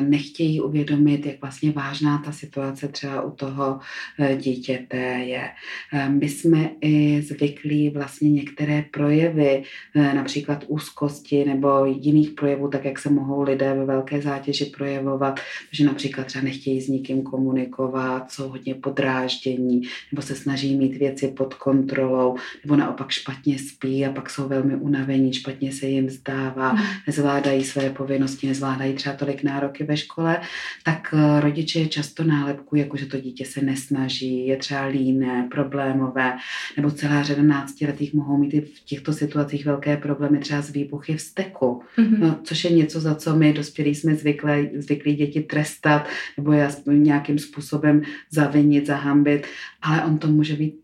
nechtějí 0.00 0.60
uvědomit, 0.60 1.26
jak 1.26 1.40
vlastně 1.40 1.72
vážná 1.72 2.18
ta 2.18 2.32
situace 2.32 2.88
třeba 2.88 3.22
u 3.22 3.30
toho 3.30 3.78
e, 4.18 4.36
dítěte 4.36 4.96
je. 4.96 5.48
E, 5.92 6.08
my 6.08 6.28
jsme 6.28 6.70
i 6.80 7.22
zvyklí 7.22 7.90
vlastně 7.90 8.30
některé 8.30 8.84
projevy, 8.90 9.62
například 9.94 10.64
úzkosti 10.68 11.44
nebo 11.44 11.84
jiných 11.84 12.30
projevů, 12.30 12.68
tak 12.68 12.84
jak 12.84 12.98
se 12.98 13.10
mohou 13.10 13.42
lidé 13.42 13.74
ve 13.74 13.84
velké 13.84 14.22
zátěži 14.22 14.64
projevovat, 14.64 15.40
že 15.72 15.84
například 15.84 16.26
třeba 16.26 16.44
nechtějí 16.44 16.80
s 16.80 16.88
nikým 16.88 17.22
komunikovat, 17.22 18.30
jsou 18.32 18.48
hodně 18.48 18.74
podráždění, 18.74 19.82
nebo 20.12 20.22
se 20.22 20.34
snaží 20.34 20.76
mít 20.76 20.96
věci 20.96 21.28
pod 21.28 21.54
kontrolou, 21.54 22.36
nebo 22.64 22.76
naopak 22.76 23.11
špatně 23.12 23.58
spí 23.58 24.06
a 24.06 24.12
pak 24.12 24.30
jsou 24.30 24.48
velmi 24.48 24.76
unavení, 24.76 25.32
špatně 25.32 25.72
se 25.72 25.86
jim 25.86 26.10
zdává, 26.10 26.72
mm. 26.72 26.82
nezvládají 27.06 27.64
své 27.64 27.90
povinnosti, 27.90 28.46
nezvládají 28.46 28.94
třeba 28.94 29.16
tolik 29.16 29.42
nároky 29.42 29.84
ve 29.84 29.96
škole, 29.96 30.40
tak 30.84 31.14
eh, 31.14 31.40
rodiče 31.40 31.78
je 31.78 31.88
často 31.88 32.24
nálepku, 32.24 32.76
jako 32.76 32.96
že 32.96 33.06
to 33.06 33.20
dítě 33.20 33.44
se 33.44 33.60
nesnaží, 33.60 34.46
je 34.46 34.56
třeba 34.56 34.86
líné, 34.86 35.48
problémové, 35.50 36.36
nebo 36.76 36.90
celá 36.90 37.22
řada 37.22 37.42
náctiletých 37.42 38.14
mohou 38.14 38.36
mít 38.36 38.54
i 38.54 38.60
v 38.60 38.80
těchto 38.84 39.12
situacích 39.12 39.66
velké 39.66 39.96
problémy 39.96 40.38
třeba 40.38 40.62
z 40.62 40.70
výbuchy 40.70 41.16
vzteku, 41.16 41.82
mm-hmm. 41.98 42.18
no, 42.18 42.38
což 42.44 42.64
je 42.64 42.72
něco, 42.72 43.00
za 43.00 43.14
co 43.14 43.36
my 43.36 43.52
dospělí 43.52 43.94
jsme 43.94 44.14
zvyklí, 44.14 44.70
zvyklí 44.74 45.14
děti 45.14 45.40
trestat 45.40 46.08
nebo 46.36 46.52
je 46.52 46.68
nějakým 46.86 47.38
způsobem 47.38 48.02
zavinit, 48.30 48.86
zahambit, 48.86 49.46
ale 49.82 50.04
on 50.04 50.18
to 50.18 50.28
může 50.28 50.56
být 50.56 50.81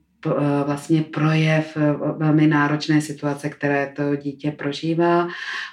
vlastně 0.66 1.02
projev 1.02 1.76
eh, 1.76 1.92
velmi 2.18 2.46
náročné 2.46 3.00
situace, 3.00 3.48
které 3.48 3.92
to 3.96 4.16
dítě 4.16 4.50
prožívá. 4.50 5.28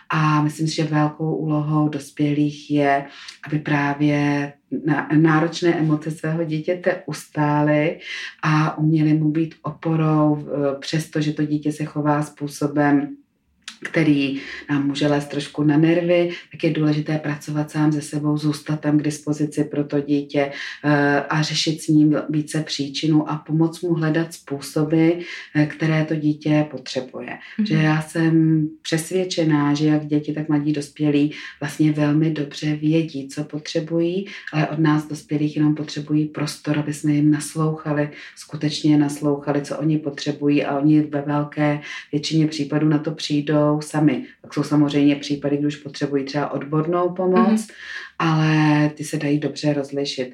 A 0.10 0.42
myslím 0.42 0.68
si, 0.68 0.76
že 0.76 0.84
velkou 0.84 1.36
úlohou 1.36 1.90
dospělých 1.90 2.72
je, 2.72 3.06
aby 3.48 3.60
právě 3.60 4.54
náročné 5.18 5.80
emoce 5.80 6.12
svého 6.12 6.44
dítěte 6.44 7.04
ustály 7.06 8.00
a 8.44 8.78
uměli 8.78 9.14
mu 9.14 9.32
být 9.32 9.56
oporou, 9.64 10.48
eh, 10.48 10.80
přestože 10.80 11.34
to 11.34 11.46
dítě 11.46 11.72
se 11.72 11.86
chová 11.86 12.24
způsobem, 12.24 13.16
který 13.84 14.42
nám 14.70 14.88
může 14.88 15.08
lézt 15.08 15.30
trošku 15.30 15.64
na 15.64 15.78
nervy, 15.78 16.30
tak 16.52 16.64
je 16.64 16.70
důležité 16.74 17.18
pracovat 17.18 17.72
sám 17.72 17.92
se 17.92 18.02
sebou, 18.02 18.38
zůstat 18.38 18.80
tam 18.80 18.98
k 18.98 19.04
dispozici 19.04 19.64
pro 19.64 19.84
to 19.84 20.02
dítě 20.02 20.52
eh, 20.84 21.22
a 21.30 21.42
řešit 21.42 21.82
s 21.82 21.88
ním 21.88 22.16
více 22.30 22.64
příčinu 22.64 23.30
a 23.30 23.36
pomoct 23.36 23.82
mu 23.82 23.94
hledat 23.94 24.34
způsoby, 24.34 25.10
eh, 25.56 25.66
které 25.66 26.06
to 26.06 26.16
dítě 26.16 26.68
potřebuje. 26.72 27.28
Mm-hmm. 27.28 27.68
Že 27.68 27.76
já 27.76 28.02
jsem 28.02 28.68
přesvědčená, 28.82 29.74
že 29.74 29.88
jak 29.88 30.06
děti, 30.06 30.34
tak 30.34 30.50
mladí 30.50 30.74
dospělí 30.74 31.32
vlastně 31.60 31.92
velmi 31.92 32.32
dobře 32.32 32.76
vědí, 32.76 33.28
co 33.28 33.44
potřebují, 33.44 34.26
ale 34.54 34.68
od 34.68 34.80
nás 34.80 35.08
dospělých 35.08 35.56
jenom 35.56 35.76
potřebují 35.76 36.26
prostor, 36.26 36.80
aby 36.80 36.94
jsme 36.94 37.12
jim 37.14 37.32
naslouchali, 37.32 38.10
skutečně 38.36 38.98
naslouchali, 38.98 39.62
co 39.62 39.78
oni 39.78 39.98
potřebují 39.98 40.66
a 40.66 40.78
oni 40.80 41.02
ve 41.02 41.22
velké 41.22 41.80
většině 42.12 42.48
případů 42.48 42.90
na 42.90 42.98
to 42.98 43.12
přijdou 43.12 43.65
jsou 43.66 43.82
sami. 43.82 44.24
Tak 44.42 44.54
jsou 44.54 44.64
samozřejmě 44.64 45.16
případy, 45.16 45.58
kdy 45.58 45.68
už 45.68 45.76
potřebují 45.76 46.24
třeba 46.24 46.52
odbornou 46.52 47.10
pomoc, 47.10 47.62
mm-hmm. 47.62 47.74
ale 48.20 48.90
ty 48.90 49.04
se 49.04 49.18
dají 49.18 49.40
dobře 49.40 49.74
rozlišit. 49.74 50.34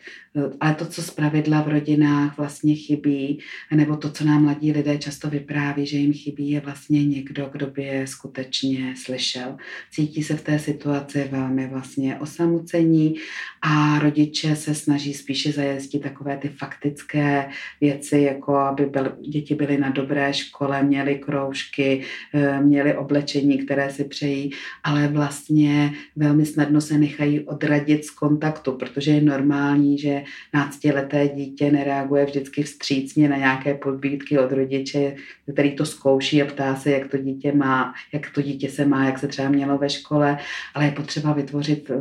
Ale 0.59 0.75
to, 0.75 0.85
co 0.85 1.03
zpravidla 1.03 1.61
v 1.61 1.67
rodinách 1.67 2.37
vlastně 2.37 2.75
chybí, 2.75 3.39
nebo 3.75 3.97
to, 3.97 4.11
co 4.11 4.25
nám 4.25 4.43
mladí 4.43 4.71
lidé 4.71 4.97
často 4.97 5.29
vypráví, 5.29 5.85
že 5.85 5.97
jim 5.97 6.13
chybí, 6.13 6.49
je 6.49 6.59
vlastně 6.59 7.05
někdo, 7.05 7.49
kdo 7.51 7.67
by 7.67 7.83
je 7.83 8.07
skutečně 8.07 8.93
slyšel. 8.97 9.57
Cítí 9.91 10.23
se 10.23 10.37
v 10.37 10.41
té 10.41 10.59
situaci 10.59 11.27
velmi 11.31 11.67
vlastně 11.67 12.19
osamucení 12.19 13.15
a 13.61 13.99
rodiče 13.99 14.55
se 14.55 14.75
snaží 14.75 15.13
spíše 15.13 15.51
zajistit 15.51 15.99
takové 15.99 16.37
ty 16.37 16.47
faktické 16.47 17.49
věci, 17.81 18.19
jako 18.19 18.55
aby 18.55 18.85
byl, 18.85 19.17
děti 19.21 19.55
byly 19.55 19.77
na 19.77 19.89
dobré 19.89 20.33
škole, 20.33 20.83
měly 20.83 21.15
kroužky, 21.15 22.03
eh, 22.33 22.61
měly 22.61 22.97
oblečení, 22.97 23.20
oblečení, 23.21 23.57
které 23.57 23.89
si 23.89 24.03
přejí, 24.03 24.51
ale 24.83 25.07
vlastně 25.07 25.93
velmi 26.15 26.45
snadno 26.45 26.81
se 26.81 26.97
nechají 26.97 27.39
odradit 27.39 28.05
z 28.05 28.09
kontaktu, 28.09 28.71
protože 28.71 29.11
je 29.11 29.21
normální, 29.21 29.97
že 29.97 30.23
náctileté 30.53 31.27
dítě 31.27 31.71
nereaguje 31.71 32.25
vždycky 32.25 32.63
vstřícně 32.63 33.29
na 33.29 33.37
nějaké 33.37 33.73
podbídky 33.73 34.39
od 34.39 34.51
rodiče, 34.51 35.15
který 35.53 35.71
to 35.71 35.85
zkouší 35.85 36.41
a 36.41 36.45
ptá 36.45 36.75
se, 36.75 36.91
jak 36.91 37.07
to 37.07 37.17
dítě 37.17 37.51
má, 37.51 37.93
jak 38.13 38.29
to 38.29 38.41
dítě 38.41 38.69
se 38.69 38.85
má, 38.85 39.05
jak 39.05 39.19
se 39.19 39.27
třeba 39.27 39.49
mělo 39.49 39.77
ve 39.77 39.89
škole, 39.89 40.37
ale 40.75 40.85
je 40.85 40.91
potřeba 40.91 41.33
vytvořit 41.33 41.89
uh, 41.89 41.95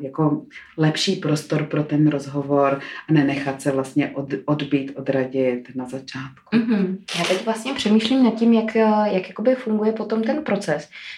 jako 0.00 0.42
lepší 0.76 1.16
prostor 1.16 1.64
pro 1.64 1.82
ten 1.82 2.08
rozhovor 2.08 2.80
a 3.08 3.12
nenechat 3.12 3.62
se 3.62 3.70
vlastně 3.70 4.10
od, 4.14 4.28
odbít, 4.44 4.92
odradit 4.96 5.68
na 5.74 5.84
začátku. 5.84 6.56
Mm-hmm. 6.56 6.96
Já 7.18 7.24
teď 7.24 7.44
vlastně 7.44 7.74
přemýšlím 7.74 8.24
nad 8.24 8.34
tím, 8.34 8.52
jak, 8.52 8.74
jak 9.04 9.28
jakoby 9.28 9.54
funguje 9.54 9.92
potom 9.92 10.22
ten 10.22 10.44
proces. 10.44 10.61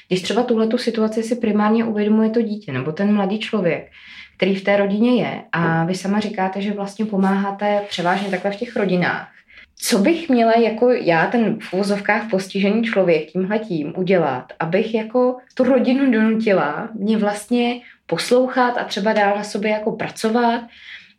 Když 0.08 0.22
třeba 0.22 0.42
tuhle 0.42 0.68
situaci 0.76 1.22
si 1.22 1.36
primárně 1.36 1.84
uvědomuje 1.84 2.30
to 2.30 2.42
dítě 2.42 2.72
nebo 2.72 2.92
ten 2.92 3.14
mladý 3.14 3.38
člověk, 3.38 3.90
který 4.36 4.54
v 4.54 4.64
té 4.64 4.76
rodině 4.76 5.22
je 5.22 5.42
a 5.52 5.84
vy 5.84 5.94
sama 5.94 6.20
říkáte, 6.20 6.60
že 6.60 6.72
vlastně 6.72 7.04
pomáháte 7.04 7.82
převážně 7.88 8.30
takhle 8.30 8.50
v 8.50 8.56
těch 8.56 8.76
rodinách. 8.76 9.28
Co 9.76 9.98
bych 9.98 10.28
měla 10.28 10.52
jako 10.52 10.90
já, 10.90 11.26
ten 11.26 11.58
v 11.60 11.72
úvozovkách 11.72 12.30
postižený 12.30 12.82
člověk, 12.82 13.26
tímhletím 13.26 13.92
udělat, 13.96 14.52
abych 14.60 14.94
jako 14.94 15.36
tu 15.54 15.64
rodinu 15.64 16.10
donutila 16.10 16.88
mě 16.94 17.18
vlastně 17.18 17.80
poslouchat 18.06 18.78
a 18.78 18.84
třeba 18.84 19.12
dál 19.12 19.36
na 19.36 19.44
sobě 19.44 19.70
jako 19.70 19.92
pracovat, 19.92 20.60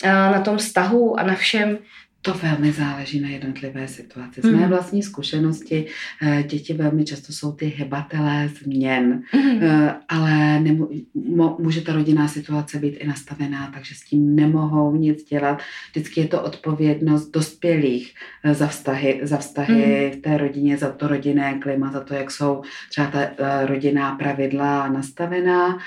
na 0.04 0.42
tom 0.42 0.58
vztahu 0.58 1.20
a 1.20 1.24
na 1.24 1.36
všem, 1.36 1.78
to 2.26 2.34
velmi 2.34 2.72
záleží 2.72 3.20
na 3.20 3.30
jednotlivé 3.30 3.88
situaci. 3.88 4.42
Z 4.42 4.46
mé 4.46 4.58
mm. 4.58 4.70
vlastní 4.70 5.04
zkušenosti 5.04 5.86
eh, 6.22 6.44
děti 6.44 6.74
velmi 6.74 7.06
často 7.06 7.34
jsou 7.34 7.52
ty 7.52 7.66
hebatelé 7.66 8.50
změn, 8.60 9.22
mm. 9.34 9.62
ale 10.10 10.60
nemu, 10.60 10.90
mo, 11.36 11.58
může 11.60 11.82
ta 11.82 11.94
rodinná 11.94 12.28
situace 12.28 12.80
být 12.80 12.98
i 12.98 13.08
nastavená, 13.08 13.72
takže 13.74 13.96
s 13.96 14.02
tím 14.02 14.36
nemohou 14.36 14.96
nic 14.96 15.24
dělat. 15.24 15.62
Vždycky 15.92 16.22
je 16.22 16.28
to 16.28 16.42
odpovědnost 16.42 17.32
dospělých 17.32 18.14
eh, 18.44 18.54
za 18.54 18.68
vztahy, 18.68 19.20
za 19.24 19.38
vztahy 19.38 20.12
mm. 20.14 20.20
v 20.20 20.22
té 20.22 20.38
rodině, 20.38 20.78
za 20.78 20.92
to 20.92 21.08
rodinné 21.08 21.60
klima, 21.62 21.92
za 21.92 22.00
to, 22.00 22.14
jak 22.14 22.32
jsou 22.32 22.62
třeba 22.90 23.08
ta 23.08 23.66
rodinná 23.66 24.16
pravidla 24.16 24.88
nastavená, 24.88 25.78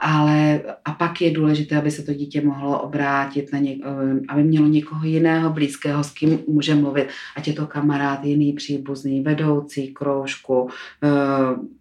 ale 0.00 0.60
a 0.84 0.92
pak 0.92 1.20
je 1.20 1.30
důležité, 1.30 1.76
aby 1.76 1.90
se 1.90 2.02
to 2.02 2.14
dítě 2.14 2.40
mohlo 2.40 2.80
obrátit 2.80 3.52
na 3.52 3.58
ně, 3.58 3.76
aby 4.28 4.42
mělo 4.42 4.66
někoho 4.66 5.06
jiného 5.06 5.50
blízkého 5.50 5.87
blízkého, 5.88 6.04
s 6.04 6.10
kým 6.10 6.38
může 6.48 6.74
mluvit, 6.74 7.08
ať 7.36 7.48
je 7.48 7.54
to 7.54 7.66
kamarád, 7.66 8.24
jiný 8.24 8.52
příbuzný, 8.52 9.22
vedoucí, 9.22 9.88
kroužku. 9.88 10.70
Eh, 11.02 11.08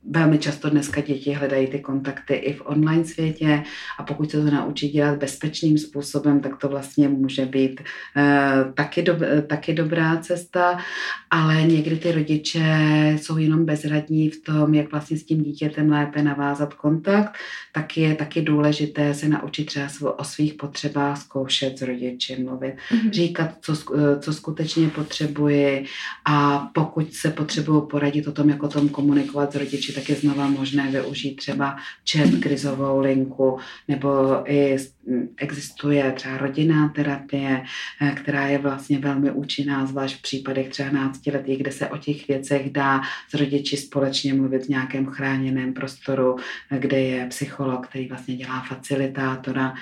velmi 0.10 0.38
často 0.38 0.70
dneska 0.70 1.02
děti 1.02 1.34
hledají 1.34 1.68
ty 1.68 1.80
kontakty 1.80 2.34
i 2.34 2.54
v 2.54 2.62
online 2.66 3.06
světě 3.06 3.64
a 4.00 4.04
pokud 4.04 4.32
se 4.32 4.44
to 4.44 4.52
naučí 4.52 4.90
dělat 4.90 5.18
bezpečným 5.18 5.78
způsobem, 5.78 6.40
tak 6.40 6.58
to 6.58 6.70
vlastně 6.70 7.10
může 7.10 7.46
být 7.46 7.82
eh, 8.18 8.72
taky, 8.74 9.02
do, 9.02 9.16
taky 9.48 9.74
dobrá 9.74 10.18
cesta, 10.18 10.78
ale 11.30 11.64
někdy 11.64 11.96
ty 11.98 12.12
rodiče 12.12 12.64
jsou 13.18 13.38
jenom 13.38 13.66
bezradní 13.66 14.30
v 14.30 14.44
tom, 14.44 14.74
jak 14.74 14.92
vlastně 14.92 15.18
s 15.18 15.24
tím 15.24 15.44
dítětem 15.44 15.92
lépe 15.92 16.22
navázat 16.22 16.74
kontakt, 16.74 17.38
tak 17.74 17.98
je 17.98 18.16
taky 18.16 18.42
důležité 18.42 19.14
se 19.14 19.28
naučit 19.28 19.66
třeba 19.66 20.20
o 20.20 20.24
svých 20.24 20.54
potřebách 20.54 21.18
zkoušet 21.22 21.80
s 21.80 21.82
rodiči 21.82 22.44
mluvit, 22.44 22.76
mm-hmm. 22.92 23.12
říkat, 23.12 23.58
co, 23.62 23.76
co 24.20 24.34
skutečně 24.34 24.90
potřebuji 24.90 25.86
a 26.26 26.70
pokud 26.74 27.14
se 27.14 27.32
potřebuju 27.32 27.82
poradit 27.82 28.28
o 28.28 28.32
tom, 28.32 28.50
jak 28.50 28.64
o 28.64 28.68
tom 28.68 28.90
komunikovat 28.90 29.54
s 29.54 29.56
rodiči, 29.56 29.94
tak 29.94 30.10
je 30.10 30.16
znova 30.16 30.48
možné 30.48 30.92
využít 30.92 31.36
třeba 31.36 31.78
chat, 32.12 32.30
krizovou 32.42 33.00
linku 33.00 33.60
nebo 33.88 34.42
i 34.52 34.78
existuje 35.38 36.12
třeba 36.12 36.38
rodinná 36.38 36.90
terapie, 36.90 37.64
eh, 38.02 38.12
která 38.12 38.48
je 38.48 38.58
vlastně 38.58 39.00
velmi 39.00 39.32
účinná, 39.32 39.86
zvlášť 39.86 40.18
v 40.18 40.22
případech 40.22 40.70
třeba 40.70 40.90
náctiletí, 40.90 41.56
kde 41.56 41.72
se 41.72 41.88
o 41.88 41.98
těch 41.98 42.28
věcech 42.28 42.70
dá 42.70 43.02
s 43.30 43.34
rodiči 43.34 43.78
společně 43.78 44.34
mluvit 44.34 44.66
v 44.66 44.70
nějakém 44.70 45.06
chráněném 45.06 45.74
prostoru, 45.74 46.36
eh, 46.72 46.80
kde 46.80 47.00
je 47.00 47.26
psycholog, 47.26 47.88
který 47.88 48.08
vlastně 48.08 48.36
dělá 48.36 48.62
facilitátora 48.62 49.74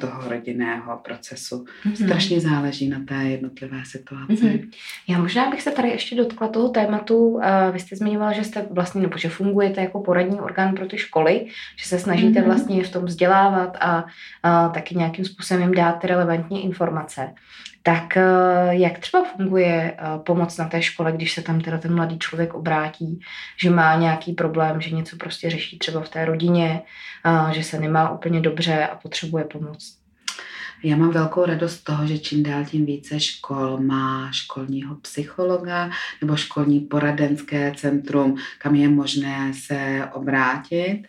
toho 0.00 0.30
rodinného 0.30 1.00
procesu. 1.04 1.64
Mm-hmm. 1.64 2.04
Strašně 2.04 2.40
záleží 2.40 2.88
na 2.88 3.00
té 3.08 3.14
jednotlivé 3.14 3.55
jednotlivé 3.56 3.84
situace. 3.84 4.32
Mm-hmm. 4.32 4.70
Já 5.08 5.18
možná 5.18 5.50
bych 5.50 5.62
se 5.62 5.70
tady 5.70 5.88
ještě 5.88 6.16
dotkla 6.16 6.48
toho 6.48 6.68
tématu. 6.68 7.40
Vy 7.72 7.80
jste 7.80 7.96
zmiňovala, 7.96 8.32
že 8.32 8.44
jste 8.44 8.66
vlastně, 8.70 9.00
nebo 9.00 9.18
že 9.18 9.28
fungujete 9.28 9.80
jako 9.80 10.00
poradní 10.00 10.40
orgán 10.40 10.74
pro 10.74 10.86
ty 10.86 10.98
školy, 10.98 11.46
že 11.76 11.88
se 11.88 11.98
snažíte 11.98 12.40
mm-hmm. 12.40 12.44
vlastně 12.44 12.84
v 12.84 12.92
tom 12.92 13.04
vzdělávat 13.04 13.76
a, 13.80 14.04
a 14.42 14.68
taky 14.68 14.94
nějakým 14.94 15.24
způsobem 15.24 15.62
jim 15.62 15.74
dát 15.74 16.04
relevantní 16.04 16.64
informace. 16.64 17.34
Tak 17.82 18.18
jak 18.70 18.98
třeba 18.98 19.24
funguje 19.24 19.96
pomoc 20.24 20.58
na 20.58 20.68
té 20.68 20.82
škole, 20.82 21.12
když 21.12 21.32
se 21.32 21.42
tam 21.42 21.60
teda 21.60 21.78
ten 21.78 21.94
mladý 21.94 22.18
člověk 22.18 22.54
obrátí, 22.54 23.20
že 23.56 23.70
má 23.70 23.96
nějaký 23.96 24.32
problém, 24.32 24.80
že 24.80 24.94
něco 24.94 25.16
prostě 25.16 25.50
řeší 25.50 25.78
třeba 25.78 26.00
v 26.00 26.08
té 26.08 26.24
rodině, 26.24 26.82
že 27.52 27.64
se 27.64 27.80
nemá 27.80 28.10
úplně 28.10 28.40
dobře 28.40 28.86
a 28.86 28.96
potřebuje 28.96 29.44
pomoc? 29.44 29.98
Já 30.82 30.96
mám 30.96 31.10
velkou 31.10 31.44
radost 31.44 31.84
toho, 31.84 32.06
že 32.06 32.18
čím 32.18 32.42
dál 32.42 32.64
tím 32.64 32.86
více 32.86 33.20
škol 33.20 33.78
má 33.80 34.30
školního 34.32 34.94
psychologa 34.94 35.90
nebo 36.20 36.36
školní 36.36 36.80
poradenské 36.80 37.72
centrum, 37.76 38.36
kam 38.58 38.74
je 38.74 38.88
možné 38.88 39.52
se 39.54 40.08
obrátit. 40.12 41.02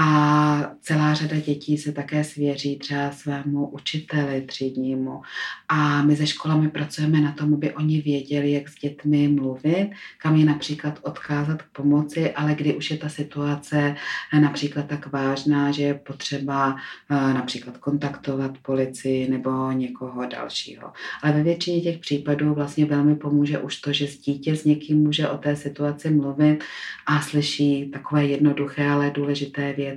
A 0.00 0.70
celá 0.80 1.14
řada 1.14 1.36
dětí 1.36 1.78
se 1.78 1.92
také 1.92 2.24
svěří 2.24 2.78
třeba 2.78 3.10
svému 3.10 3.68
učiteli 3.68 4.40
třídnímu. 4.40 5.22
A 5.68 6.02
my 6.02 6.16
se 6.16 6.26
školami 6.26 6.68
pracujeme 6.68 7.20
na 7.20 7.32
tom, 7.32 7.54
aby 7.54 7.74
oni 7.74 8.00
věděli, 8.00 8.52
jak 8.52 8.68
s 8.68 8.74
dětmi 8.74 9.28
mluvit, 9.28 9.90
kam 10.18 10.36
je 10.36 10.44
například 10.44 10.98
odkázat 11.02 11.62
k 11.62 11.66
pomoci, 11.72 12.32
ale 12.32 12.54
kdy 12.54 12.74
už 12.74 12.90
je 12.90 12.98
ta 12.98 13.08
situace 13.08 13.94
například 14.40 14.86
tak 14.86 15.12
vážná, 15.12 15.72
že 15.72 15.82
je 15.82 15.94
potřeba 15.94 16.76
eh, 17.10 17.14
například 17.14 17.78
kontaktovat 17.78 18.58
policii 18.58 19.30
nebo 19.30 19.72
někoho 19.72 20.26
dalšího. 20.26 20.92
Ale 21.22 21.32
ve 21.32 21.42
většině 21.42 21.80
těch 21.80 21.98
případů 21.98 22.54
vlastně 22.54 22.86
velmi 22.86 23.16
pomůže 23.16 23.58
už 23.58 23.76
to, 23.76 23.92
že 23.92 24.06
s 24.06 24.18
dítě 24.18 24.56
s 24.56 24.64
někým 24.64 24.98
může 25.02 25.28
o 25.28 25.38
té 25.38 25.56
situaci 25.56 26.10
mluvit 26.10 26.64
a 27.06 27.20
slyší 27.20 27.90
takové 27.90 28.26
jednoduché, 28.26 28.88
ale 28.88 29.10
důležité 29.10 29.72
věci, 29.72 29.87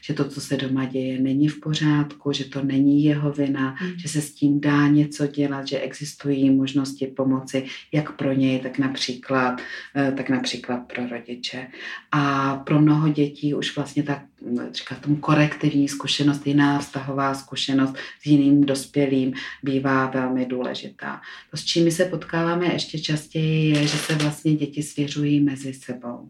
že 0.00 0.14
to, 0.14 0.28
co 0.28 0.40
se 0.40 0.56
doma 0.56 0.84
děje, 0.84 1.20
není 1.20 1.48
v 1.48 1.60
pořádku, 1.60 2.32
že 2.32 2.44
to 2.44 2.62
není 2.62 3.04
jeho 3.04 3.32
vina, 3.32 3.76
mm. 3.82 3.98
že 3.98 4.08
se 4.08 4.20
s 4.20 4.34
tím 4.34 4.60
dá 4.60 4.88
něco 4.88 5.26
dělat, 5.26 5.68
že 5.68 5.80
existují 5.80 6.50
možnosti 6.50 7.06
pomoci 7.06 7.66
jak 7.92 8.16
pro 8.16 8.32
něj, 8.32 8.60
tak 8.60 8.78
například, 8.78 9.60
eh, 9.96 10.12
tak 10.12 10.30
například 10.30 10.78
pro 10.78 11.08
rodiče. 11.08 11.66
A 12.12 12.54
pro 12.56 12.80
mnoho 12.80 13.08
dětí 13.08 13.54
už 13.54 13.76
vlastně 13.76 14.02
tak 14.02 14.22
říkat 14.72 14.98
tomu 14.98 15.16
korektivní 15.16 15.88
zkušenost, 15.88 16.46
jiná 16.46 16.78
vztahová 16.78 17.34
zkušenost 17.34 17.96
s 18.22 18.26
jiným 18.26 18.64
dospělým 18.64 19.32
bývá 19.62 20.06
velmi 20.06 20.46
důležitá. 20.46 21.20
To, 21.50 21.56
s 21.56 21.64
čím 21.64 21.90
se 21.90 22.04
potkáváme 22.04 22.66
ještě 22.66 22.98
častěji, 22.98 23.70
je, 23.70 23.86
že 23.86 23.98
se 23.98 24.14
vlastně 24.14 24.54
děti 24.54 24.82
svěřují 24.82 25.40
mezi 25.40 25.74
sebou. 25.74 26.28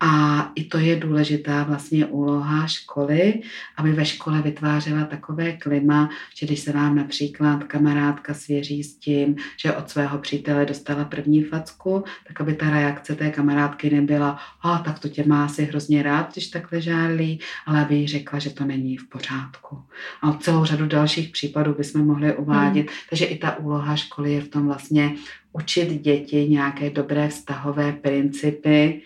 A 0.00 0.52
i 0.54 0.64
to 0.64 0.78
je 0.78 0.96
důležitá 0.96 1.62
vlastně 1.62 2.06
úloha 2.06 2.66
školy, 2.66 3.42
aby 3.76 3.92
ve 3.92 4.04
škole 4.04 4.42
vytvářela 4.42 5.04
takové 5.04 5.52
klima, 5.52 6.10
že 6.34 6.46
když 6.46 6.60
se 6.60 6.72
vám 6.72 6.96
například 6.96 7.64
kamarádka 7.64 8.34
svěří 8.34 8.84
s 8.84 8.96
tím, 8.96 9.36
že 9.56 9.72
od 9.72 9.90
svého 9.90 10.18
přítele 10.18 10.66
dostala 10.66 11.04
první 11.04 11.42
facku, 11.42 12.04
tak 12.28 12.40
aby 12.40 12.54
ta 12.54 12.70
reakce 12.70 13.14
té 13.14 13.30
kamarádky 13.30 13.90
nebyla, 13.90 14.38
a 14.62 14.78
tak 14.78 14.98
to 14.98 15.08
tě 15.08 15.24
má 15.26 15.44
asi 15.44 15.64
hrozně 15.64 16.02
rád, 16.02 16.32
když 16.32 16.46
takhle 16.46 16.80
žádlí, 16.80 17.25
ale 17.66 17.82
aby 17.82 17.94
jí 17.94 18.06
řekla, 18.08 18.38
že 18.38 18.50
to 18.50 18.64
není 18.64 18.96
v 18.96 19.08
pořádku. 19.08 19.82
A 20.22 20.32
celou 20.32 20.64
řadu 20.64 20.86
dalších 20.86 21.28
případů 21.28 21.74
bychom 21.74 22.06
mohli 22.06 22.36
uvádět, 22.36 22.86
hmm. 22.86 22.96
takže 23.10 23.24
i 23.24 23.38
ta 23.38 23.58
úloha 23.58 23.96
školy 23.96 24.32
je 24.32 24.40
v 24.40 24.48
tom 24.48 24.66
vlastně 24.66 25.14
učit 25.52 25.88
děti 26.00 26.48
nějaké 26.48 26.90
dobré 26.90 27.28
vztahové 27.28 27.92
principy, 27.92 29.02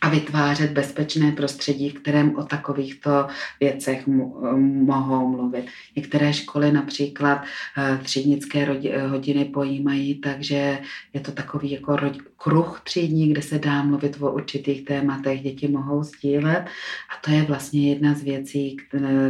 a 0.00 0.08
vytvářet 0.08 0.70
bezpečné 0.70 1.32
prostředí, 1.32 1.90
v 1.90 1.94
kterém 1.94 2.36
o 2.36 2.42
takovýchto 2.44 3.26
věcech 3.60 4.06
mohou 4.06 5.28
mluvit. 5.28 5.66
Některé 5.96 6.32
školy 6.32 6.72
například 6.72 7.42
eh, 7.78 7.98
třídnické 8.02 8.66
hodiny 9.06 9.44
pojímají, 9.44 10.14
takže 10.14 10.78
je 11.14 11.20
to 11.20 11.32
takový 11.32 11.70
jako 11.70 11.96
kruh 12.36 12.80
třídní, 12.84 13.28
kde 13.32 13.42
se 13.42 13.58
dá 13.58 13.82
mluvit 13.82 14.16
o 14.20 14.32
určitých 14.32 14.84
tématech, 14.84 15.42
děti 15.42 15.68
mohou 15.68 16.02
sdílet 16.02 16.64
a 17.10 17.14
to 17.24 17.30
je 17.30 17.42
vlastně 17.42 17.90
jedna 17.90 18.14
z 18.14 18.22
věcí, 18.22 18.76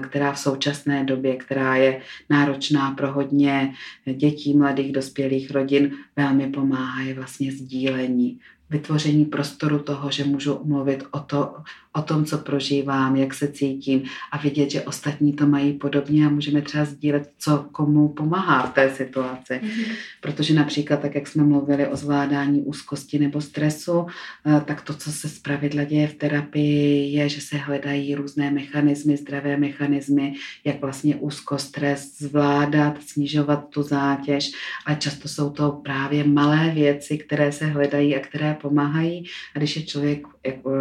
která 0.00 0.32
v 0.32 0.38
současné 0.38 1.04
době, 1.04 1.36
která 1.36 1.76
je 1.76 2.00
náročná 2.30 2.90
pro 2.90 3.12
hodně 3.12 3.74
dětí, 4.14 4.54
mladých, 4.54 4.92
dospělých 4.92 5.50
rodin, 5.50 5.90
velmi 6.16 6.46
pomáhá, 6.46 7.02
je 7.02 7.14
vlastně 7.14 7.52
sdílení 7.52 8.40
vytvoření 8.70 9.24
prostoru 9.24 9.78
toho, 9.78 10.10
že 10.10 10.24
můžu 10.24 10.60
mluvit 10.64 11.04
o, 11.10 11.20
to, 11.20 11.54
o 11.96 12.02
tom, 12.02 12.24
co 12.24 12.38
prožívám, 12.38 13.16
jak 13.16 13.34
se 13.34 13.48
cítím 13.48 14.02
a 14.32 14.38
vidět, 14.38 14.70
že 14.70 14.82
ostatní 14.82 15.32
to 15.32 15.46
mají 15.46 15.72
podobně 15.72 16.26
a 16.26 16.28
můžeme 16.28 16.62
třeba 16.62 16.84
sdílet, 16.84 17.32
co 17.38 17.66
komu 17.72 18.08
pomáhá 18.08 18.66
v 18.66 18.74
té 18.74 18.90
situaci. 18.90 19.52
Mm-hmm. 19.52 19.94
Protože 20.20 20.54
například, 20.54 21.00
tak 21.00 21.14
jak 21.14 21.26
jsme 21.26 21.44
mluvili 21.44 21.86
o 21.86 21.96
zvládání 21.96 22.62
úzkosti 22.62 23.18
nebo 23.18 23.40
stresu, 23.40 24.06
eh, 24.46 24.60
tak 24.64 24.82
to, 24.82 24.94
co 24.94 25.12
se 25.12 25.28
zpravidla 25.28 25.84
děje 25.84 26.08
v 26.08 26.14
terapii, 26.14 27.12
je, 27.12 27.28
že 27.28 27.40
se 27.40 27.56
hledají 27.56 28.14
různé 28.14 28.50
mechanismy, 28.50 29.16
zdravé 29.16 29.56
mechanismy, 29.56 30.34
jak 30.64 30.80
vlastně 30.80 31.16
úzkost, 31.16 31.68
stres 31.68 32.18
zvládat, 32.18 33.02
snižovat 33.02 33.68
tu 33.68 33.82
zátěž, 33.82 34.50
ale 34.86 34.96
často 34.96 35.28
jsou 35.28 35.50
to 35.50 35.70
právě 35.70 36.24
malé 36.24 36.70
věci, 36.70 37.18
které 37.18 37.52
se 37.52 37.66
hledají 37.66 38.16
a 38.16 38.20
které 38.20 38.56
pomáhají. 38.62 39.24
A 39.54 39.58
když 39.58 39.76
je 39.76 39.82
člověk 39.82 40.26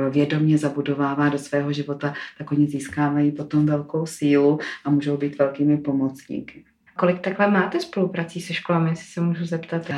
vědomě 0.10 0.58
zabudovává 1.06 1.30
do 1.30 1.38
svého 1.38 1.74
života, 1.74 2.13
tak 2.38 2.52
oni 2.52 2.68
získávají 2.68 3.32
potom 3.32 3.65
velkou 3.65 4.06
sílu 4.06 4.60
a 4.86 4.89
můžou 4.89 5.18
být 5.18 5.39
velkými 5.39 5.78
pomocníky. 5.78 6.63
Kolik 6.98 7.20
takhle 7.20 7.52
máte 7.52 7.80
spoluprací 7.80 8.41
se 8.41 8.54
školami, 8.54 8.89
jestli 8.89 9.06
se 9.06 9.22
můžu 9.22 9.46
zeptat? 9.46 9.91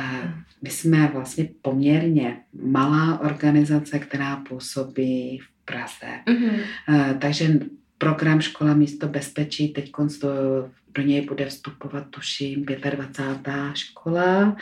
My 0.62 0.70
jsme 0.70 1.10
vlastně 1.12 1.48
poměrně 1.62 2.36
malá 2.62 3.20
organizace, 3.20 3.98
která 3.98 4.36
působí 4.36 5.38
v 5.38 5.64
Praze. 5.64 6.12
Mm-hmm. 6.26 7.18
Takže 7.18 7.60
program 7.98 8.40
Škola 8.40 8.74
místo 8.74 9.08
bezpečí 9.08 9.68
teď 9.68 9.92
do 10.94 11.02
něj 11.02 11.20
bude 11.20 11.46
vstupovat, 11.46 12.06
tuším, 12.10 12.64
25. 12.64 13.54
škola 13.74 14.56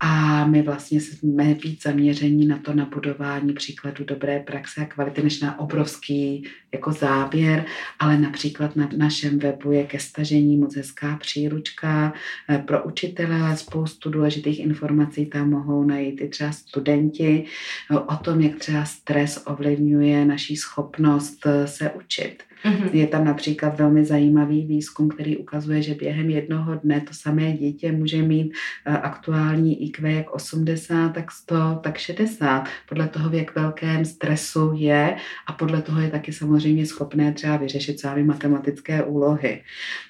a 0.00 0.44
my 0.46 0.62
vlastně 0.62 1.00
jsme 1.00 1.54
víc 1.54 1.82
zaměření 1.82 2.46
na 2.46 2.58
to, 2.58 2.74
na 2.74 2.84
budování 2.84 3.52
příkladu 3.52 4.04
dobré 4.04 4.40
praxe 4.40 4.80
a 4.80 4.84
kvality, 4.84 5.22
než 5.22 5.40
na 5.40 5.58
obrovský 5.58 6.44
jako 6.72 6.92
záběr, 6.92 7.64
ale 7.98 8.18
například 8.18 8.76
na 8.76 8.88
našem 8.96 9.38
webu 9.38 9.72
je 9.72 9.84
ke 9.84 9.98
stažení 9.98 10.56
moc 10.56 10.76
hezká 10.76 11.16
příručka 11.16 12.12
eh, 12.50 12.58
pro 12.58 12.84
učitele, 12.84 13.56
spoustu 13.56 14.10
důležitých 14.10 14.60
informací 14.60 15.26
tam 15.26 15.50
mohou 15.50 15.84
najít 15.84 16.20
i 16.20 16.28
třeba 16.28 16.52
studenti 16.52 17.44
eh, 17.90 17.98
o 17.98 18.16
tom, 18.16 18.40
jak 18.40 18.58
třeba 18.58 18.84
stres 18.84 19.42
ovlivňuje 19.46 20.24
naší 20.24 20.56
schopnost 20.56 21.46
eh, 21.46 21.66
se 21.66 21.90
učit. 21.90 22.42
Mm-hmm. 22.64 22.90
Je 22.92 23.06
tam 23.06 23.24
například 23.24 23.78
velmi 23.78 24.04
zajímavý 24.04 24.66
výzkum, 24.66 25.08
který 25.08 25.36
ukazuje, 25.36 25.63
že 25.72 25.94
během 25.94 26.30
jednoho 26.30 26.74
dne 26.74 27.00
to 27.00 27.10
samé 27.12 27.52
dítě 27.52 27.92
může 27.92 28.22
mít 28.22 28.52
aktuální 28.84 29.82
IQ 29.88 30.12
jak 30.12 30.34
80, 30.34 31.08
tak 31.08 31.32
100, 31.32 31.80
tak 31.82 31.98
60. 31.98 32.68
Podle 32.88 33.08
toho, 33.08 33.30
v 33.30 33.34
jak 33.34 33.54
velkém 33.54 34.04
stresu 34.04 34.72
je 34.74 35.16
a 35.46 35.52
podle 35.52 35.82
toho 35.82 36.00
je 36.00 36.10
taky 36.10 36.32
samozřejmě 36.32 36.86
schopné 36.86 37.32
třeba 37.32 37.56
vyřešit 37.56 38.00
sami 38.00 38.24
matematické 38.24 39.02
úlohy. 39.02 39.62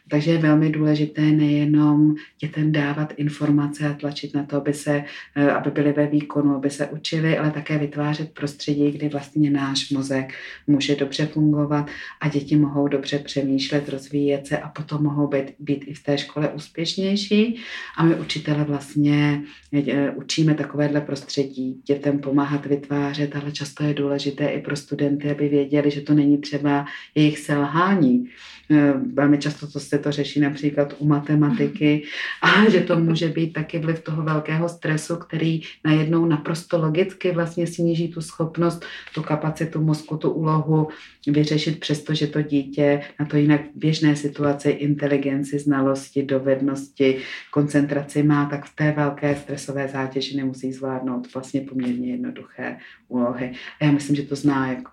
Takže 0.08 0.30
je 0.30 0.38
velmi 0.38 0.70
důležité 0.70 1.22
nejenom 1.22 2.14
dětem 2.40 2.72
dávat 2.72 3.12
informace 3.16 3.88
a 3.88 3.94
tlačit 3.94 4.34
na 4.34 4.44
to, 4.44 4.56
aby, 4.56 4.74
se, 4.74 5.04
eh, 5.36 5.50
aby 5.50 5.70
byli 5.70 5.92
ve 5.92 6.06
výkonu, 6.06 6.56
aby 6.56 6.70
se 6.70 6.86
učili, 6.86 7.38
ale 7.38 7.50
také 7.50 7.78
vytvářet 7.78 8.32
prostředí, 8.34 8.90
kdy 8.90 9.08
vlastně 9.08 9.50
náš 9.50 9.90
mozek 9.90 10.34
může 10.66 10.96
dobře 10.96 11.26
fungovat 11.26 11.86
a 12.20 12.28
děti 12.28 12.56
mohou 12.56 12.88
dobře 12.88 13.18
přemýšlet, 13.18 13.88
rozvíjet 13.88 14.46
se 14.46 14.58
a 14.58 14.68
potom 14.68 15.02
mohou 15.02 15.26
být, 15.26 15.43
být 15.58 15.84
i 15.86 15.94
v 15.94 16.02
té 16.02 16.18
škole 16.18 16.48
úspěšnější. 16.48 17.60
A 17.96 18.04
my 18.04 18.14
učitele 18.14 18.64
vlastně 18.64 19.42
eh, 19.72 20.10
učíme 20.10 20.54
takovéhle 20.54 21.00
prostředí 21.00 21.82
dětem 21.86 22.18
pomáhat 22.18 22.66
vytvářet, 22.66 23.36
ale 23.36 23.52
často 23.52 23.84
je 23.84 23.94
důležité 23.94 24.46
i 24.46 24.62
pro 24.62 24.76
studenty, 24.76 25.30
aby 25.30 25.48
věděli, 25.48 25.90
že 25.90 26.00
to 26.00 26.14
není 26.14 26.38
třeba 26.38 26.86
jejich 27.14 27.38
selhání, 27.38 28.28
Eh, 28.70 28.94
velmi 29.12 29.38
často 29.38 29.66
to 29.66 29.80
se 29.80 29.98
to 29.98 30.12
řeší 30.12 30.40
například 30.40 30.94
u 30.98 31.06
matematiky 31.06 32.02
a 32.42 32.70
že 32.70 32.80
to 32.80 33.00
může 33.00 33.28
být 33.28 33.52
taky 33.52 33.78
vliv 33.78 34.00
toho 34.00 34.22
velkého 34.22 34.68
stresu, 34.68 35.16
který 35.16 35.60
najednou 35.84 36.26
naprosto 36.26 36.78
logicky 36.78 37.32
vlastně 37.32 37.66
sníží 37.66 38.08
tu 38.08 38.20
schopnost, 38.20 38.84
tu 39.14 39.22
kapacitu 39.22 39.80
mozku, 39.80 40.16
tu 40.16 40.30
úlohu 40.30 40.88
vyřešit, 41.26 41.80
přestože 41.80 42.26
to 42.26 42.42
dítě 42.42 43.00
na 43.20 43.26
to 43.26 43.36
jinak 43.36 43.60
běžné 43.74 44.16
situaci 44.16 44.70
inteligenci, 45.34 45.58
znalosti, 45.58 46.22
dovednosti, 46.22 47.18
koncentraci 47.50 48.22
má, 48.22 48.46
tak 48.46 48.64
v 48.64 48.76
té 48.76 48.92
velké 48.92 49.36
stresové 49.36 49.88
zátěži 49.88 50.36
nemusí 50.36 50.72
zvládnout 50.72 51.34
vlastně 51.34 51.60
poměrně 51.60 52.10
jednoduché 52.10 52.76
úlohy. 53.08 53.52
A 53.80 53.84
já 53.84 53.92
myslím, 53.92 54.16
že 54.16 54.22
to 54.22 54.36
zná 54.36 54.68
jako 54.68 54.90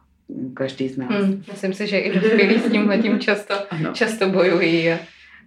každý 0.54 0.90
z 0.90 0.98
nás. 0.98 1.10
Hmm, 1.10 1.44
myslím 1.52 1.74
si, 1.74 1.88
že 1.88 1.98
i 1.98 2.20
dospělí 2.20 2.60
s 2.60 2.72
tím 3.02 3.20
často, 3.20 3.54
často 3.94 4.30
bojují. 4.30 4.90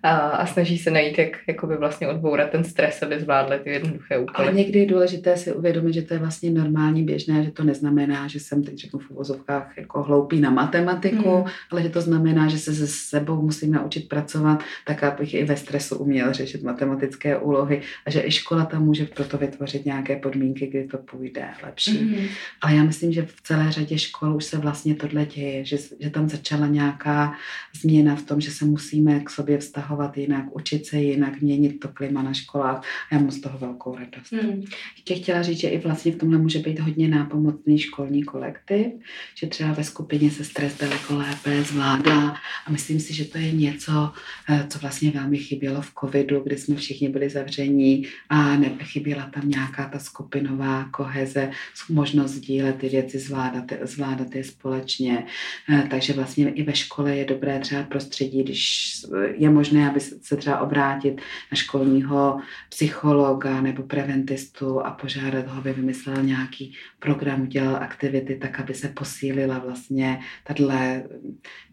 A 0.02 0.24
a, 0.34 0.46
snaží 0.46 0.78
se 0.78 0.90
najít, 0.90 1.18
jak 1.18 1.28
jakoby 1.46 1.76
vlastně 1.76 2.08
odbourat 2.08 2.50
ten 2.50 2.64
stres, 2.64 3.02
aby 3.02 3.20
zvládli 3.20 3.58
ty 3.58 3.70
jednoduché 3.70 4.18
úkoly. 4.18 4.48
Ale 4.48 4.56
někdy 4.56 4.78
je 4.78 4.86
důležité 4.86 5.36
si 5.36 5.52
uvědomit, 5.52 5.92
že 5.92 6.02
to 6.02 6.14
je 6.14 6.20
vlastně 6.20 6.50
normální, 6.50 7.02
běžné, 7.02 7.44
že 7.44 7.50
to 7.50 7.64
neznamená, 7.64 8.28
že 8.28 8.40
jsem 8.40 8.62
teď 8.62 8.78
řeknu 8.78 8.98
v 8.98 9.10
uvozovkách 9.10 9.78
jako 9.78 10.02
hloupý 10.02 10.40
na 10.40 10.50
matematiku, 10.50 11.34
hmm. 11.34 11.44
ale 11.70 11.82
že 11.82 11.88
to 11.88 12.00
znamená, 12.00 12.48
že 12.48 12.58
se 12.58 12.74
se 12.74 12.86
sebou 12.86 13.42
musím 13.42 13.72
naučit 13.72 14.08
pracovat, 14.08 14.62
tak 14.86 15.02
abych 15.02 15.34
i 15.34 15.44
ve 15.44 15.56
stresu 15.56 15.98
uměl 15.98 16.32
řešit 16.32 16.62
matematické 16.62 17.38
úlohy 17.38 17.82
a 18.06 18.10
že 18.10 18.22
i 18.26 18.30
škola 18.30 18.64
tam 18.64 18.84
může 18.84 19.06
proto 19.06 19.38
vytvořit 19.38 19.84
nějaké 19.84 20.16
podmínky, 20.16 20.66
kdy 20.66 20.84
to 20.84 20.98
půjde 20.98 21.44
lepší. 21.62 21.98
Hmm. 21.98 22.26
Ale 22.60 22.74
já 22.74 22.84
myslím, 22.84 23.12
že 23.12 23.22
v 23.22 23.42
celé 23.42 23.72
řadě 23.72 23.98
škol 23.98 24.36
už 24.36 24.44
se 24.44 24.58
vlastně 24.58 24.94
tohle 24.94 25.26
děje, 25.26 25.64
že, 25.64 25.76
že 26.00 26.10
tam 26.10 26.28
začala 26.28 26.66
nějaká 26.66 27.34
změna 27.80 28.16
v 28.16 28.22
tom, 28.22 28.40
že 28.40 28.50
se 28.50 28.64
musíme 28.64 29.20
k 29.20 29.30
sobě 29.30 29.58
vztahovat 29.58 29.83
vztahovat 29.84 30.16
jinak, 30.16 30.56
učit 30.56 30.86
se 30.86 30.98
jinak, 30.98 31.40
měnit 31.40 31.80
to 31.80 31.88
klima 31.88 32.22
na 32.22 32.32
školách. 32.32 32.82
Já 33.12 33.18
mám 33.18 33.30
z 33.30 33.40
toho 33.40 33.58
velkou 33.58 33.96
radost. 33.96 34.32
Hmm. 34.32 34.62
Ještě 34.96 35.14
chtěla 35.14 35.42
říct, 35.42 35.58
že 35.58 35.68
i 35.68 35.78
vlastně 35.78 36.12
v 36.12 36.16
tomhle 36.16 36.38
může 36.38 36.58
být 36.58 36.80
hodně 36.80 37.08
nápomocný 37.08 37.78
školní 37.78 38.22
kolektiv, 38.22 38.86
že 39.34 39.46
třeba 39.46 39.72
ve 39.72 39.84
skupině 39.84 40.30
se 40.30 40.44
stres 40.44 40.78
daleko 40.78 41.16
lépe 41.16 41.62
zvládá 41.62 42.34
a 42.66 42.70
myslím 42.70 43.00
si, 43.00 43.14
že 43.14 43.24
to 43.24 43.38
je 43.38 43.52
něco, 43.52 44.12
eh, 44.48 44.66
co 44.68 44.78
vlastně 44.78 45.10
velmi 45.10 45.38
chybělo 45.38 45.82
v 45.82 45.92
covidu, 46.00 46.40
kdy 46.40 46.56
jsme 46.56 46.76
všichni 46.76 47.08
byli 47.08 47.30
zavření 47.30 48.06
a 48.28 48.56
nechyběla 48.56 49.30
tam 49.34 49.48
nějaká 49.48 49.88
ta 49.88 49.98
skupinová 49.98 50.88
koheze, 50.90 51.50
možnost 51.90 52.30
sdílet 52.30 52.76
ty 52.76 52.88
věci, 52.88 53.18
zvládat, 53.18 53.64
zvládat 53.82 54.34
je 54.34 54.44
společně. 54.44 55.26
Eh, 55.70 55.86
takže 55.90 56.12
vlastně 56.12 56.50
i 56.50 56.62
ve 56.62 56.74
škole 56.74 57.16
je 57.16 57.24
dobré 57.24 57.58
třeba 57.58 57.82
prostředí, 57.82 58.42
když 58.42 58.94
je 59.36 59.50
možné 59.50 59.73
aby 59.82 60.00
se 60.00 60.36
třeba 60.36 60.60
obrátit 60.60 61.20
na 61.52 61.56
školního 61.56 62.40
psychologa 62.68 63.60
nebo 63.60 63.82
preventistu 63.82 64.80
a 64.80 64.90
požádat 64.90 65.46
ho, 65.46 65.58
aby 65.58 65.72
vymyslel 65.72 66.22
nějaký 66.22 66.74
program, 66.98 67.42
udělal 67.42 67.76
aktivity 67.76 68.36
tak, 68.36 68.60
aby 68.60 68.74
se 68.74 68.88
posílila 68.88 69.58
vlastně 69.58 70.20
tahle 70.44 71.02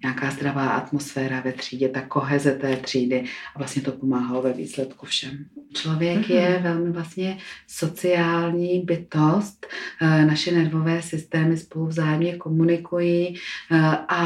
nějaká 0.04 0.32
zdravá 0.32 0.70
atmosféra 0.70 1.42
ve 1.42 1.52
třídě, 1.52 1.90
ta 1.90 2.02
koheze 2.02 2.52
té 2.52 2.76
třídy 2.76 3.24
a 3.56 3.60
vlastně 3.60 3.82
to 3.82 3.92
pomáhalo 3.92 4.42
ve 4.42 4.54
výsledku 4.54 5.06
všem. 5.06 5.46
Člověk 5.74 6.20
mm-hmm. 6.20 6.34
je 6.34 6.60
velmi 6.64 6.92
vlastně 6.92 7.38
sociální 7.68 8.80
bytost, 8.80 9.68
eh, 10.02 10.26
naše 10.26 10.52
nervové 10.52 11.02
systémy 11.02 11.58
spolu 11.58 11.88
vzájemně 11.88 12.36
komunikují 12.36 13.36
eh, 13.72 13.78
a 14.08 14.22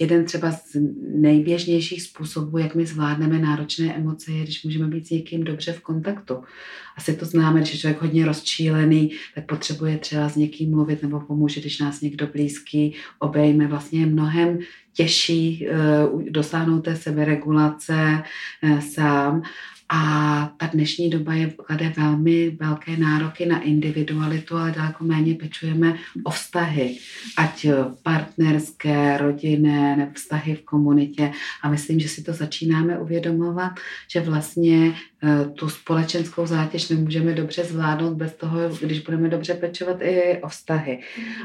jeden 0.00 0.24
třeba 0.24 0.52
z 0.52 0.76
nejběžnějších 1.14 2.02
způsobů, 2.02 2.58
jak 2.58 2.74
my 2.74 2.83
zvládneme 2.86 3.38
náročné 3.38 3.94
emoce, 3.94 4.32
je, 4.32 4.42
když 4.42 4.64
můžeme 4.64 4.88
být 4.88 5.06
s 5.06 5.10
někým 5.10 5.44
dobře 5.44 5.72
v 5.72 5.80
kontaktu. 5.80 6.42
Asi 6.96 7.16
to 7.16 7.24
známe, 7.24 7.60
když 7.60 7.72
je 7.72 7.80
člověk 7.80 8.02
hodně 8.02 8.26
rozčílený, 8.26 9.10
tak 9.34 9.46
potřebuje 9.46 9.98
třeba 9.98 10.28
s 10.28 10.36
někým 10.36 10.70
mluvit 10.70 11.02
nebo 11.02 11.20
pomůže, 11.20 11.60
když 11.60 11.78
nás 11.78 12.00
někdo 12.00 12.26
blízký 12.26 12.94
obejme. 13.18 13.66
Vlastně 13.66 14.00
je 14.00 14.06
mnohem 14.06 14.58
těžší 14.92 15.66
uh, 16.12 16.22
dosáhnout 16.22 16.80
té 16.80 16.96
seberegulace 16.96 18.22
uh, 18.62 18.78
sám 18.78 19.42
a 19.88 20.50
ta 20.56 20.66
dnešní 20.66 21.10
doba 21.10 21.34
je 21.34 21.50
klade 21.50 21.92
velmi 21.96 22.50
velké 22.50 22.96
nároky 22.96 23.46
na 23.46 23.60
individualitu, 23.60 24.56
ale 24.56 24.70
daleko 24.70 25.04
méně 25.04 25.34
pečujeme 25.34 25.96
o 26.24 26.30
vztahy, 26.30 26.98
ať 27.38 27.66
partnerské, 28.02 29.18
rodinné, 29.18 29.96
nebo 29.96 30.12
vztahy 30.14 30.54
v 30.54 30.64
komunitě. 30.64 31.32
A 31.62 31.70
myslím, 31.70 32.00
že 32.00 32.08
si 32.08 32.22
to 32.22 32.32
začínáme 32.32 32.98
uvědomovat, 32.98 33.72
že 34.10 34.20
vlastně 34.20 34.94
eh, 35.22 35.44
tu 35.44 35.68
společenskou 35.68 36.46
zátěž 36.46 36.88
nemůžeme 36.88 37.32
dobře 37.32 37.64
zvládnout 37.64 38.14
bez 38.14 38.34
toho, 38.34 38.58
když 38.80 39.00
budeme 39.00 39.28
dobře 39.28 39.54
pečovat 39.54 39.96
i 40.00 40.38
o 40.42 40.48
vztahy. 40.48 41.00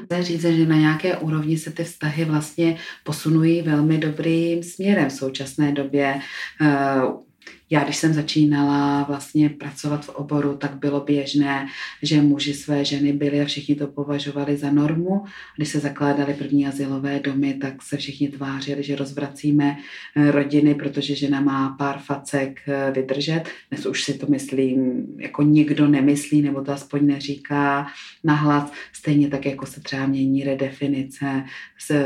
Chci 0.05 0.23
říct, 0.23 0.41
že 0.41 0.65
na 0.65 0.75
nějaké 0.75 1.17
úrovni 1.17 1.57
se 1.57 1.71
ty 1.71 1.83
vztahy 1.83 2.25
vlastně 2.25 2.77
posunují 3.03 3.61
velmi 3.61 3.97
dobrým 3.97 4.63
směrem 4.63 5.09
v 5.09 5.13
současné 5.13 5.71
době 5.71 6.19
eh, 6.61 7.28
Já, 7.71 7.83
když 7.83 7.97
jsem 7.97 8.13
začínala 8.13 9.03
vlastně 9.03 9.49
pracovat 9.49 10.05
v 10.05 10.09
oboru, 10.09 10.57
tak 10.57 10.75
bylo 10.75 11.01
běžné, 11.01 11.67
že 12.03 12.21
muži 12.21 12.53
své 12.53 12.85
ženy 12.85 13.13
byli 13.13 13.41
a 13.41 13.45
všichni 13.45 13.75
to 13.75 13.87
považovali 13.87 14.57
za 14.57 14.71
normu. 14.71 15.23
Když 15.57 15.69
se 15.69 15.79
zakládaly 15.79 16.33
první 16.33 16.67
asilové 16.67 17.19
domy, 17.19 17.53
tak 17.53 17.81
se 17.81 17.97
všichni 17.97 18.27
tvářili, 18.27 18.83
že 18.83 18.95
rozvracíme 18.95 19.77
eh, 20.15 20.31
rodiny, 20.31 20.75
protože 20.75 21.15
žena 21.15 21.41
má 21.41 21.75
pár 21.77 21.99
facek 21.99 22.59
eh, 22.67 22.91
vydržet. 22.91 23.43
Dnes 23.69 23.85
už 23.85 24.03
si 24.03 24.13
to 24.13 24.27
myslím, 24.29 25.05
jako 25.17 25.43
nikdo 25.43 25.87
nemyslí, 25.87 26.41
nebo 26.41 26.61
to 26.61 26.71
aspoň 26.71 27.05
neříká 27.05 27.87
nahlas. 28.23 28.71
Stejně 28.93 29.27
tak, 29.27 29.45
jako 29.45 29.65
se 29.65 29.81
třeba 29.81 30.07
mění 30.07 30.43
redefinice 30.43 31.43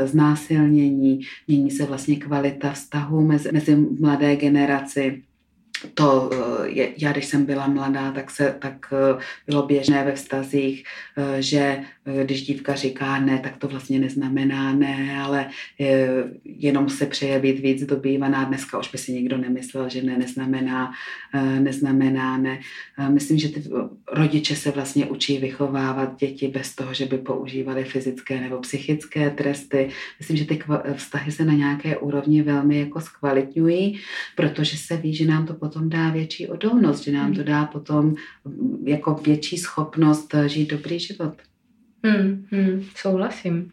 znásilnění, 0.04 1.20
mění 1.48 1.70
se 1.70 1.84
vlastně 1.84 2.16
kvalita 2.16 2.72
vztahu 2.72 3.26
mezi, 3.26 3.52
mezi 3.52 3.76
mladé 3.76 4.36
generaci 4.36 5.22
to, 5.94 6.30
eh, 6.32 6.92
já 6.96 7.12
když 7.12 7.24
jsem 7.24 7.44
byla 7.44 7.66
mladá, 7.66 8.12
tak, 8.12 8.30
se, 8.30 8.56
tak 8.58 8.92
eh, 8.92 9.22
bylo 9.46 9.66
běžné 9.66 10.04
ve 10.04 10.12
vztazích, 10.12 10.84
eh, 11.16 11.42
že 11.42 11.80
když 12.24 12.42
dívka 12.42 12.74
říká 12.74 13.20
ne, 13.20 13.38
tak 13.38 13.56
to 13.56 13.68
vlastně 13.68 13.98
neznamená 13.98 14.72
ne, 14.72 15.20
ale 15.22 15.50
jenom 16.44 16.88
se 16.88 17.06
přeje 17.06 17.40
být 17.40 17.58
víc 17.58 17.86
dobývaná. 17.86 18.44
Dneska 18.44 18.78
už 18.78 18.88
by 18.92 18.98
si 18.98 19.12
nikdo 19.12 19.36
nemyslel, 19.36 19.88
že 19.88 20.02
ne 20.02 20.18
neznamená, 20.18 20.92
neznamená 21.58 22.38
ne. 22.38 22.60
Myslím, 23.08 23.38
že 23.38 23.48
ty 23.48 23.62
rodiče 24.12 24.56
se 24.56 24.70
vlastně 24.70 25.06
učí 25.06 25.38
vychovávat 25.38 26.16
děti 26.16 26.48
bez 26.48 26.74
toho, 26.74 26.94
že 26.94 27.06
by 27.06 27.18
používali 27.18 27.84
fyzické 27.84 28.40
nebo 28.40 28.58
psychické 28.58 29.30
tresty. 29.30 29.88
Myslím, 30.18 30.36
že 30.36 30.44
ty 30.44 30.62
vztahy 30.94 31.32
se 31.32 31.44
na 31.44 31.52
nějaké 31.52 31.96
úrovni 31.96 32.42
velmi 32.42 32.80
jako 32.80 33.00
zkvalitňují, 33.00 34.00
protože 34.36 34.76
se 34.76 34.96
ví, 34.96 35.14
že 35.14 35.26
nám 35.26 35.46
to 35.46 35.54
potom 35.64 35.88
dá 35.88 36.10
větší 36.10 36.48
odolnost, 36.48 37.04
že 37.04 37.12
nám 37.12 37.32
to 37.32 37.40
hmm. 37.40 37.46
dá 37.46 37.64
potom 37.64 38.14
mm, 38.44 38.88
jako 38.88 39.14
větší 39.14 39.58
schopnost 39.58 40.34
eh, 40.34 40.48
žít 40.48 40.70
dobrý 40.70 41.00
život. 41.00 41.34
Hmm, 42.04 42.46
hmm, 42.50 42.84
souhlasím. 42.96 43.72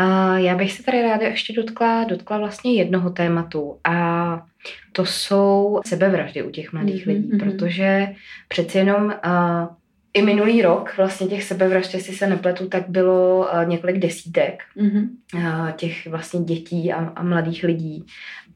Uh, 0.00 0.36
já 0.36 0.54
bych 0.54 0.72
se 0.72 0.82
tady 0.82 1.02
ráda 1.02 1.26
ještě 1.26 1.52
dotkla, 1.52 2.04
dotkla 2.04 2.38
vlastně 2.38 2.74
jednoho 2.74 3.10
tématu 3.10 3.78
a 3.84 4.46
to 4.92 5.04
jsou 5.04 5.80
sebevraždy 5.86 6.42
u 6.42 6.50
těch 6.50 6.72
mladých 6.72 7.06
mm-hmm. 7.06 7.12
lidí, 7.12 7.38
protože 7.38 8.14
přeci 8.48 8.78
jenom 8.78 9.04
uh, 9.04 9.12
i 10.18 10.22
minulý 10.22 10.62
rok 10.62 10.96
vlastně 10.96 11.26
těch 11.26 11.44
sebevražd, 11.44 11.94
jestli 11.94 12.14
se 12.14 12.26
nepletu, 12.26 12.68
tak 12.68 12.88
bylo 12.88 13.38
uh, 13.38 13.68
několik 13.68 13.98
desítek 13.98 14.62
mm-hmm. 14.76 15.08
uh, 15.34 15.70
těch 15.70 16.06
vlastně 16.06 16.40
dětí 16.40 16.92
a, 16.92 17.12
a 17.16 17.22
mladých 17.22 17.64
lidí 17.64 18.06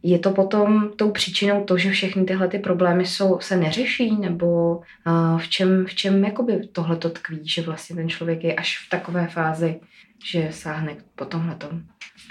je 0.03 0.19
to 0.19 0.31
potom 0.31 0.91
tou 0.97 1.11
příčinou 1.11 1.65
to, 1.65 1.79
že 1.79 1.91
všechny 1.91 2.25
tyhle 2.25 2.49
ty 2.49 2.59
problémy 2.59 3.07
jsou, 3.07 3.41
se 3.41 3.57
neřeší, 3.57 4.17
nebo 4.17 4.77
uh, 4.77 5.39
v 5.39 5.49
čem, 5.49 5.87
v 5.87 5.95
čem 5.95 6.25
jakoby 6.25 6.69
tohle 6.73 6.97
to 6.97 7.11
tkví, 7.11 7.49
že 7.49 7.63
vlastně 7.63 7.97
ten 7.97 8.09
člověk 8.09 8.45
je 8.45 8.55
až 8.55 8.87
v 8.87 8.91
takové 8.91 9.27
fázi, 9.27 9.81
že 10.25 10.49
sáhne 10.51 10.97
po 11.15 11.25
tomhle 11.25 11.55
tom. 11.55 11.83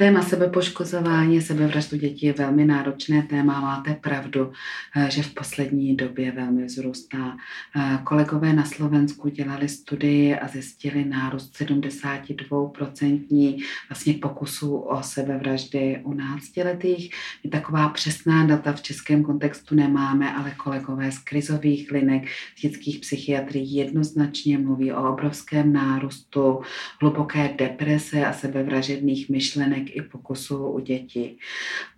Téma 0.01 0.21
sebepoškozování, 0.21 1.41
sebevraždu 1.41 1.97
dětí 1.97 2.25
je 2.25 2.33
velmi 2.33 2.65
náročné 2.65 3.21
téma. 3.21 3.61
Máte 3.61 3.93
pravdu, 3.93 4.51
eh, 4.95 5.11
že 5.11 5.23
v 5.23 5.33
poslední 5.33 5.95
době 5.95 6.31
velmi 6.31 6.65
vzrůstá. 6.65 7.37
Eh, 7.75 7.99
kolegové 8.03 8.53
na 8.53 8.65
Slovensku 8.65 9.29
dělali 9.29 9.69
studii 9.69 10.35
a 10.35 10.47
zjistili 10.47 11.05
nárůst 11.05 11.55
72% 11.55 13.57
vlastně 13.89 14.13
pokusů 14.13 14.75
o 14.75 15.03
sebevraždy 15.03 16.01
u 16.03 16.13
náctiletých. 16.13 17.13
My 17.43 17.49
taková 17.49 17.89
přesná 17.89 18.45
data 18.45 18.73
v 18.73 18.81
českém 18.81 19.23
kontextu 19.23 19.75
nemáme, 19.75 20.33
ale 20.33 20.51
kolegové 20.51 21.11
z 21.11 21.19
krizových 21.19 21.91
linek, 21.91 22.23
z 22.57 22.61
dětských 22.61 22.99
psychiatrií 22.99 23.75
jednoznačně 23.75 24.57
mluví 24.57 24.91
o 24.91 25.13
obrovském 25.13 25.73
nárůstu 25.73 26.61
hluboké 27.01 27.53
deprese 27.57 28.25
a 28.25 28.33
sebevražedných 28.33 29.29
myšlenek 29.29 29.60
i 29.89 30.01
pokusů 30.01 30.67
u 30.67 30.79
dětí. 30.79 31.37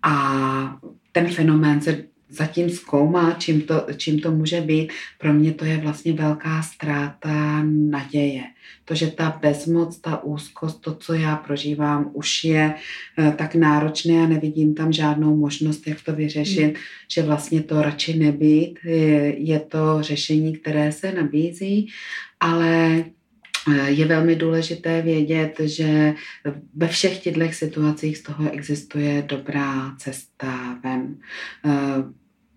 A 0.03 0.79
ten 1.11 1.27
fenomén 1.27 1.81
se 1.81 2.03
zatím 2.33 2.69
zkoumá, 2.69 3.31
čím 3.31 3.61
to, 3.61 3.87
čím 3.97 4.19
to 4.19 4.31
může 4.31 4.61
být. 4.61 4.91
Pro 5.19 5.33
mě 5.33 5.53
to 5.53 5.65
je 5.65 5.77
vlastně 5.77 6.13
velká 6.13 6.61
ztráta 6.61 7.63
naděje. 7.63 8.43
To, 8.85 8.95
že 8.95 9.07
ta 9.07 9.39
bezmoc, 9.41 9.99
ta 9.99 10.23
úzkost, 10.23 10.81
to, 10.81 10.95
co 10.95 11.13
já 11.13 11.35
prožívám, 11.35 12.11
už 12.13 12.43
je 12.43 12.73
eh, 13.17 13.33
tak 13.37 13.55
náročné 13.55 14.23
a 14.23 14.27
nevidím 14.27 14.75
tam 14.75 14.91
žádnou 14.91 15.35
možnost, 15.35 15.87
jak 15.87 16.01
to 16.01 16.13
vyřešit, 16.13 16.63
hmm. 16.63 16.75
že 17.07 17.21
vlastně 17.21 17.63
to 17.63 17.81
radši 17.81 18.19
nebýt. 18.19 18.79
Je, 18.83 19.43
je 19.43 19.59
to 19.59 19.97
řešení, 20.01 20.57
které 20.57 20.91
se 20.91 21.11
nabízí, 21.11 21.87
ale 22.39 23.03
je 23.85 24.05
velmi 24.05 24.35
důležité 24.35 25.01
vědět, 25.01 25.55
že 25.63 26.13
ve 26.75 26.87
všech 26.87 27.19
těchto 27.19 27.53
situacích 27.53 28.17
z 28.17 28.21
toho 28.21 28.51
existuje 28.51 29.21
dobrá 29.21 29.95
cesta 29.97 30.79
ven. 30.83 31.17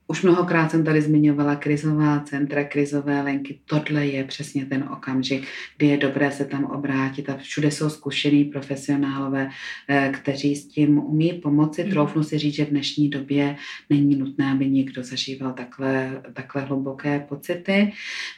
Už 0.08 0.22
mnohokrát 0.22 0.70
jsem 0.70 0.84
tady 0.84 1.02
zmiňovala 1.02 1.56
krizová 1.56 2.20
centra, 2.20 2.64
krizové 2.64 3.22
lenky. 3.22 3.58
Tohle 3.66 4.06
je 4.06 4.24
přesně 4.24 4.66
ten 4.66 4.88
okamžik, 4.92 5.46
kdy 5.76 5.86
je 5.86 5.96
dobré 5.96 6.30
se 6.30 6.44
tam 6.44 6.64
obrátit 6.64 7.30
a 7.30 7.36
všude 7.36 7.70
jsou 7.70 7.90
zkušený 7.90 8.44
profesionálové, 8.44 9.50
eh, 9.88 10.12
kteří 10.14 10.56
s 10.56 10.66
tím 10.66 10.98
umí 10.98 11.32
pomoci. 11.32 11.84
Mm. 11.84 11.90
Troufnu 11.90 12.22
si 12.22 12.38
říct, 12.38 12.54
že 12.54 12.64
v 12.64 12.70
dnešní 12.70 13.08
době 13.08 13.56
není 13.90 14.16
nutné, 14.16 14.52
aby 14.52 14.70
někdo 14.70 15.02
zažíval 15.02 15.52
takhle, 15.52 16.22
takhle 16.32 16.62
hluboké 16.62 17.20
pocity, 17.28 17.92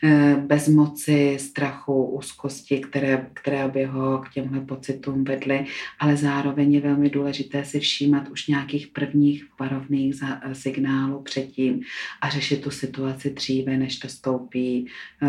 eh, 0.04 0.36
bez 0.46 0.68
moci, 0.68 1.36
strachu, 1.40 2.04
úzkosti, 2.04 2.78
které, 2.78 3.26
které 3.34 3.68
by 3.68 3.84
ho 3.84 4.18
k 4.18 4.28
těmhle 4.28 4.60
pocitům 4.60 5.24
vedly, 5.24 5.64
ale 6.00 6.16
zároveň 6.16 6.72
je 6.72 6.80
velmi 6.80 7.10
důležité 7.10 7.64
si 7.64 7.80
všímat 7.80 8.28
už 8.28 8.46
nějakých 8.46 8.86
prvních 8.86 9.44
varovných 9.60 10.14
signálů 10.52 11.22
předtím, 11.22 11.57
předtím 11.58 11.80
a 12.20 12.30
řešit 12.30 12.62
tu 12.62 12.70
situaci 12.70 13.30
dříve, 13.30 13.76
než 13.76 13.98
to 13.98 14.08
stoupí 14.08 14.86
eh, 15.22 15.28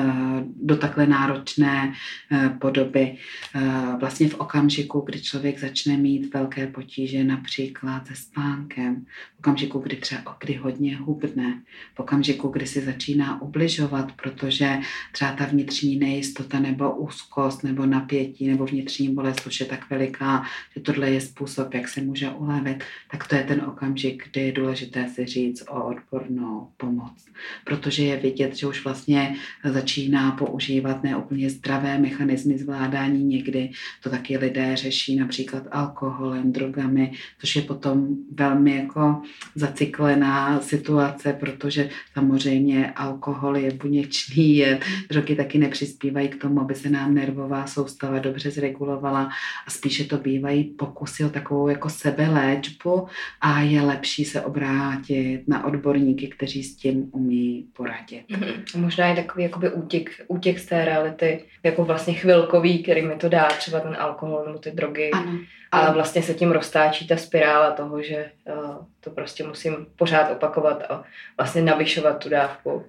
do 0.61 0.77
takhle 0.77 1.07
náročné 1.07 1.93
eh, 2.31 2.49
podoby. 2.61 3.17
Eh, 3.55 3.61
vlastně 3.99 4.29
v 4.29 4.39
okamžiku, 4.39 4.99
kdy 4.99 5.21
člověk 5.21 5.59
začne 5.59 5.97
mít 5.97 6.33
velké 6.33 6.67
potíže 6.67 7.23
například 7.23 8.07
se 8.07 8.15
spánkem, 8.15 9.05
v 9.35 9.39
okamžiku, 9.39 9.79
kdy 9.79 9.95
třeba 9.95 10.37
kdy 10.43 10.53
hodně 10.53 10.97
hubne, 10.97 11.61
v 11.95 11.99
okamžiku, 11.99 12.47
kdy 12.47 12.67
si 12.67 12.81
začíná 12.81 13.41
ubližovat, 13.41 14.11
protože 14.11 14.79
třeba 15.11 15.31
ta 15.31 15.45
vnitřní 15.45 15.95
nejistota 15.95 16.59
nebo 16.59 16.95
úzkost 16.95 17.63
nebo 17.63 17.85
napětí 17.85 18.47
nebo 18.47 18.65
vnitřní 18.65 19.09
bolest 19.09 19.47
už 19.47 19.59
je 19.59 19.65
tak 19.65 19.89
veliká, 19.89 20.43
že 20.75 20.81
tohle 20.81 21.11
je 21.11 21.21
způsob, 21.21 21.73
jak 21.73 21.87
se 21.87 22.01
může 22.01 22.29
ulevit, 22.29 22.83
tak 23.11 23.27
to 23.27 23.35
je 23.35 23.43
ten 23.43 23.61
okamžik, 23.61 24.29
kdy 24.31 24.41
je 24.41 24.51
důležité 24.51 25.09
si 25.09 25.25
říct 25.25 25.63
o 25.69 25.83
odboru 25.83 26.18
odbornou 26.19 26.67
pomoc, 26.77 27.25
protože 27.65 28.03
je 28.03 28.17
vidět, 28.17 28.55
že 28.55 28.67
už 28.67 28.84
vlastně 28.84 29.36
začíná 29.63 30.32
používat 30.32 31.03
neúplně 31.03 31.49
zdravé 31.49 31.97
mechanismy 31.97 32.58
zvládání. 32.58 33.23
Někdy 33.23 33.71
to 34.03 34.10
taky 34.10 34.38
lidé 34.38 34.75
řeší 34.75 35.15
například 35.15 35.63
alkoholem, 35.71 36.51
drogami, 36.51 37.12
což 37.39 37.55
je 37.55 37.62
potom 37.62 38.08
velmi 38.32 38.75
jako 38.75 39.21
zacyklená 39.55 40.62
situace, 40.62 41.34
protože 41.34 41.89
samozřejmě 42.13 42.91
alkohol 42.91 43.58
je 43.58 43.73
buněčný, 43.73 44.58
je, 44.58 44.79
drogy 45.10 45.36
taky 45.36 45.58
nepřispívají 45.58 46.27
k 46.29 46.41
tomu, 46.41 46.62
aby 46.62 46.75
se 46.75 46.89
nám 46.89 47.13
nervová 47.13 47.67
soustava 47.67 48.19
dobře 48.19 48.51
zregulovala 48.51 49.29
a 49.67 49.71
spíše 49.71 50.03
to 50.03 50.17
bývají 50.17 50.63
pokusy 50.63 51.25
o 51.25 51.29
takovou 51.29 51.67
jako 51.67 51.89
sebeléčbu 51.89 53.08
a 53.41 53.62
je 53.62 53.82
lepší 53.82 54.25
se 54.25 54.41
obrátit 54.41 55.43
na 55.47 55.65
odborní 55.65 56.08
odborníky, 56.09 56.27
kteří 56.27 56.63
s 56.63 56.75
tím 56.75 57.09
umí 57.13 57.65
poradit. 57.73 58.25
Mm-hmm. 58.29 58.81
Možná 58.81 59.07
je 59.07 59.15
takový 59.15 59.43
jakoby 59.43 59.69
útěk, 59.69 60.09
útěk 60.27 60.59
z 60.59 60.65
té 60.65 60.85
reality, 60.85 61.45
jako 61.63 61.85
vlastně 61.85 62.13
chvilkový, 62.13 62.83
který 62.83 63.01
mi 63.01 63.15
to 63.15 63.29
dá, 63.29 63.47
třeba 63.47 63.79
ten 63.79 63.95
alkohol 63.99 64.43
nebo 64.47 64.59
ty 64.59 64.71
drogy. 64.71 65.11
Ano. 65.11 65.39
A 65.71 65.91
vlastně 65.91 66.21
se 66.21 66.33
tím 66.33 66.51
roztáčí 66.51 67.07
ta 67.07 67.17
spirála 67.17 67.71
toho, 67.71 68.01
že 68.01 68.31
uh, 68.45 68.85
to 68.99 69.11
prostě 69.11 69.43
musím 69.43 69.85
pořád 69.95 70.31
opakovat 70.31 70.83
a 70.89 71.03
vlastně 71.37 71.61
navyšovat 71.61 72.23
tu 72.23 72.29
dávku. 72.29 72.85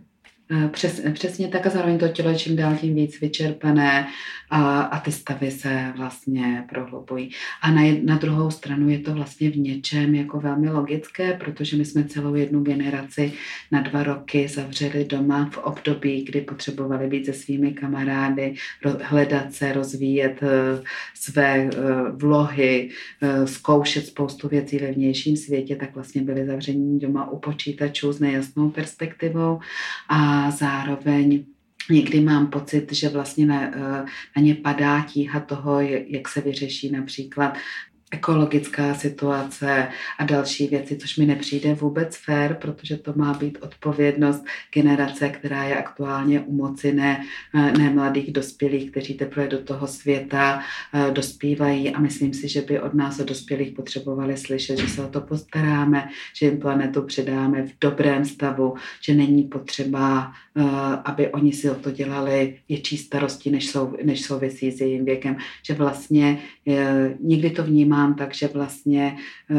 Eh, 0.53 0.69
přes, 0.69 1.01
přesně 1.13 1.49
tak 1.49 1.67
a 1.67 1.71
zároveň 1.71 1.99
to 1.99 2.09
tělo 2.09 2.31
je 2.31 2.37
čím 2.37 2.57
dál 2.57 2.77
tím 2.77 2.95
víc 2.95 3.21
vyčerpané 3.21 4.09
a, 4.51 4.81
a 4.81 5.01
ty 5.01 5.13
stavy 5.13 5.51
se 5.51 5.93
vlastně 5.97 6.65
prohlubují. 6.69 7.31
A 7.63 7.71
na, 7.71 7.83
na 8.03 8.19
druhou 8.19 8.51
stranu 8.51 8.89
je 8.89 8.99
to 8.99 9.15
vlastně 9.15 9.51
v 9.51 9.57
něčem 9.57 10.15
jako 10.15 10.41
velmi 10.41 10.71
logické, 10.71 11.33
protože 11.33 11.77
my 11.77 11.85
jsme 11.85 12.05
celou 12.05 12.35
jednu 12.35 12.63
generaci 12.63 13.33
na 13.73 13.81
dva 13.81 14.03
roky 14.03 14.49
zavřeli 14.49 15.05
doma 15.05 15.51
v 15.53 15.59
období, 15.59 16.25
kdy 16.25 16.41
potřebovali 16.41 17.07
být 17.07 17.27
se 17.27 17.33
svými 17.33 17.73
kamarády, 17.73 18.55
hledat 19.03 19.53
se, 19.53 19.73
rozvíjet 19.73 20.41
eh, 20.43 20.83
své 21.15 21.59
eh, 21.59 21.71
vlohy, 22.13 22.91
zkoušet 23.45 24.07
spoustu 24.07 24.49
věcí 24.49 24.79
ve 24.79 24.93
vnějším 24.93 25.37
světě, 25.37 25.77
tak 25.77 25.95
vlastně 25.95 26.23
byli 26.23 26.47
zavření 26.47 26.99
doma 26.99 27.31
u 27.31 27.39
počítačů 27.39 28.13
s 28.13 28.21
nejasnou 28.21 28.71
perspektivou 28.71 29.61
a 30.09 30.40
zároveň 30.51 31.45
někdy 31.91 32.21
mám 32.21 32.47
pocit, 32.47 32.93
že 32.93 33.09
vlastně 33.09 33.47
na, 33.47 33.63
eh, 33.63 34.05
na 34.37 34.43
ně 34.43 34.55
padá 34.55 35.01
tíha 35.03 35.41
toho, 35.41 35.81
jak 36.07 36.29
se 36.29 36.41
vyřeší 36.41 36.91
například 36.91 37.59
ekologická 38.11 38.95
situace 38.95 39.89
a 40.19 40.25
další 40.25 40.67
věci, 40.67 40.97
což 40.97 41.17
mi 41.17 41.27
nepřijde 41.27 41.75
vůbec 41.75 42.17
fér, 42.17 42.57
protože 42.61 42.97
to 42.97 43.13
má 43.17 43.35
být 43.35 43.59
odpovědnost 43.61 44.45
generace, 44.75 45.29
která 45.29 45.65
je 45.65 45.77
aktuálně 45.77 46.41
u 46.41 46.53
moci, 46.53 46.93
ne, 46.93 47.25
ne 47.55 47.91
mladých 47.91 48.33
dospělých, 48.33 48.91
kteří 48.91 49.15
teprve 49.15 49.49
do 49.49 49.59
toho 49.59 49.87
světa 49.87 50.63
eh, 50.95 51.11
dospívají. 51.11 51.95
A 51.95 52.01
myslím 52.01 52.35
si, 52.35 52.49
že 52.49 52.63
by 52.63 52.81
od 52.81 52.95
nás, 52.95 53.21
od 53.21 53.29
dospělých, 53.29 53.73
potřebovali 53.73 54.37
slyšet, 54.37 54.79
že 54.79 54.89
se 54.89 55.05
o 55.05 55.09
to 55.09 55.21
postaráme, 55.21 56.09
že 56.37 56.47
jim 56.47 56.59
planetu 56.59 57.03
předáme 57.03 57.63
v 57.67 57.73
dobrém 57.81 58.25
stavu, 58.25 58.75
že 59.01 59.15
není 59.15 59.43
potřeba, 59.43 60.33
eh, 60.57 60.63
aby 61.05 61.29
oni 61.29 61.53
si 61.53 61.71
o 61.71 61.75
to 61.75 61.91
dělali 61.91 62.59
větší 62.69 62.97
starosti, 62.97 63.51
než, 63.51 63.71
sou, 63.71 63.97
než 64.03 64.25
souvisí 64.25 64.71
s 64.71 64.81
jejím 64.81 65.05
věkem, 65.05 65.37
že 65.63 65.75
vlastně 65.75 66.39
eh, 66.69 67.17
někdy 67.21 67.51
to 67.51 67.63
vnímá 67.65 68.00
vnímám 68.01 68.15
tak, 68.15 68.35
že 68.35 68.49
vlastně 68.49 69.17
eh, 69.51 69.57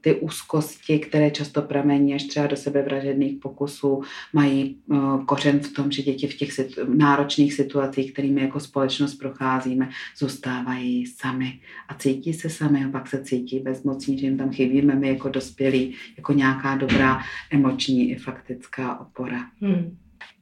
ty 0.00 0.14
úzkosti, 0.14 0.98
které 0.98 1.30
často 1.30 1.62
pramení 1.62 2.14
až 2.14 2.24
třeba 2.24 2.46
do 2.46 2.56
sebevražedných 2.56 3.38
pokusů, 3.38 4.02
mají 4.32 4.76
eh, 4.92 4.96
kořen 5.26 5.60
v 5.60 5.72
tom, 5.72 5.90
že 5.90 6.02
děti 6.02 6.26
v 6.26 6.34
těch 6.34 6.50
náročných 6.88 7.54
situacích, 7.54 8.12
kterými 8.12 8.40
jako 8.40 8.60
společnost 8.60 9.14
procházíme, 9.14 9.88
zůstávají 10.18 11.06
sami 11.06 11.60
a 11.88 11.94
cítí 11.94 12.34
se 12.34 12.50
sami 12.50 12.84
a 12.84 12.88
pak 12.88 13.08
se 13.08 13.24
cítí 13.24 13.60
bezmocní, 13.60 14.18
že 14.18 14.26
jim 14.26 14.38
tam 14.38 14.50
chybíme 14.50 14.94
my 14.94 15.08
jako 15.08 15.28
dospělí, 15.28 15.94
jako 16.16 16.32
nějaká 16.32 16.76
dobrá 16.76 17.20
emoční 17.50 18.10
i 18.10 18.16
faktická 18.16 19.00
opora. 19.00 19.38
Hmm. 19.60 19.96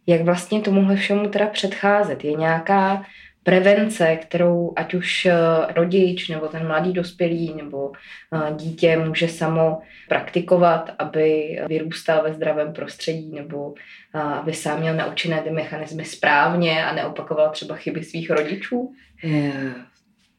Jak 0.07 0.23
vlastně 0.23 0.61
tomuhle 0.61 0.97
všemu 0.97 1.29
teda 1.29 1.47
předcházet? 1.47 2.25
Je 2.25 2.33
nějaká 2.33 3.03
prevence, 3.47 4.17
kterou 4.17 4.73
ať 4.77 4.95
už 4.95 5.27
eh, 5.27 5.35
rodič 5.75 6.29
nebo 6.29 6.49
ten 6.49 6.67
mladý 6.67 6.93
dospělý 6.93 7.55
nebo 7.55 7.93
eh, 7.95 8.55
dítě 8.55 8.97
může 8.97 9.29
samo 9.29 9.79
praktikovat, 10.09 10.91
aby 10.99 11.59
vyrůstal 11.67 12.23
ve 12.23 12.33
zdravém 12.33 12.73
prostředí 12.73 13.35
nebo 13.35 13.75
eh, 14.15 14.19
aby 14.19 14.53
sám 14.53 14.81
měl 14.81 14.95
naučené 14.95 15.43
ty 15.43 15.51
mechanismy 15.51 16.05
správně 16.05 16.85
a 16.85 16.95
neopakoval 16.95 17.51
třeba 17.51 17.77
chyby 17.77 18.05
svých 18.05 18.31
rodičů? 18.31 18.95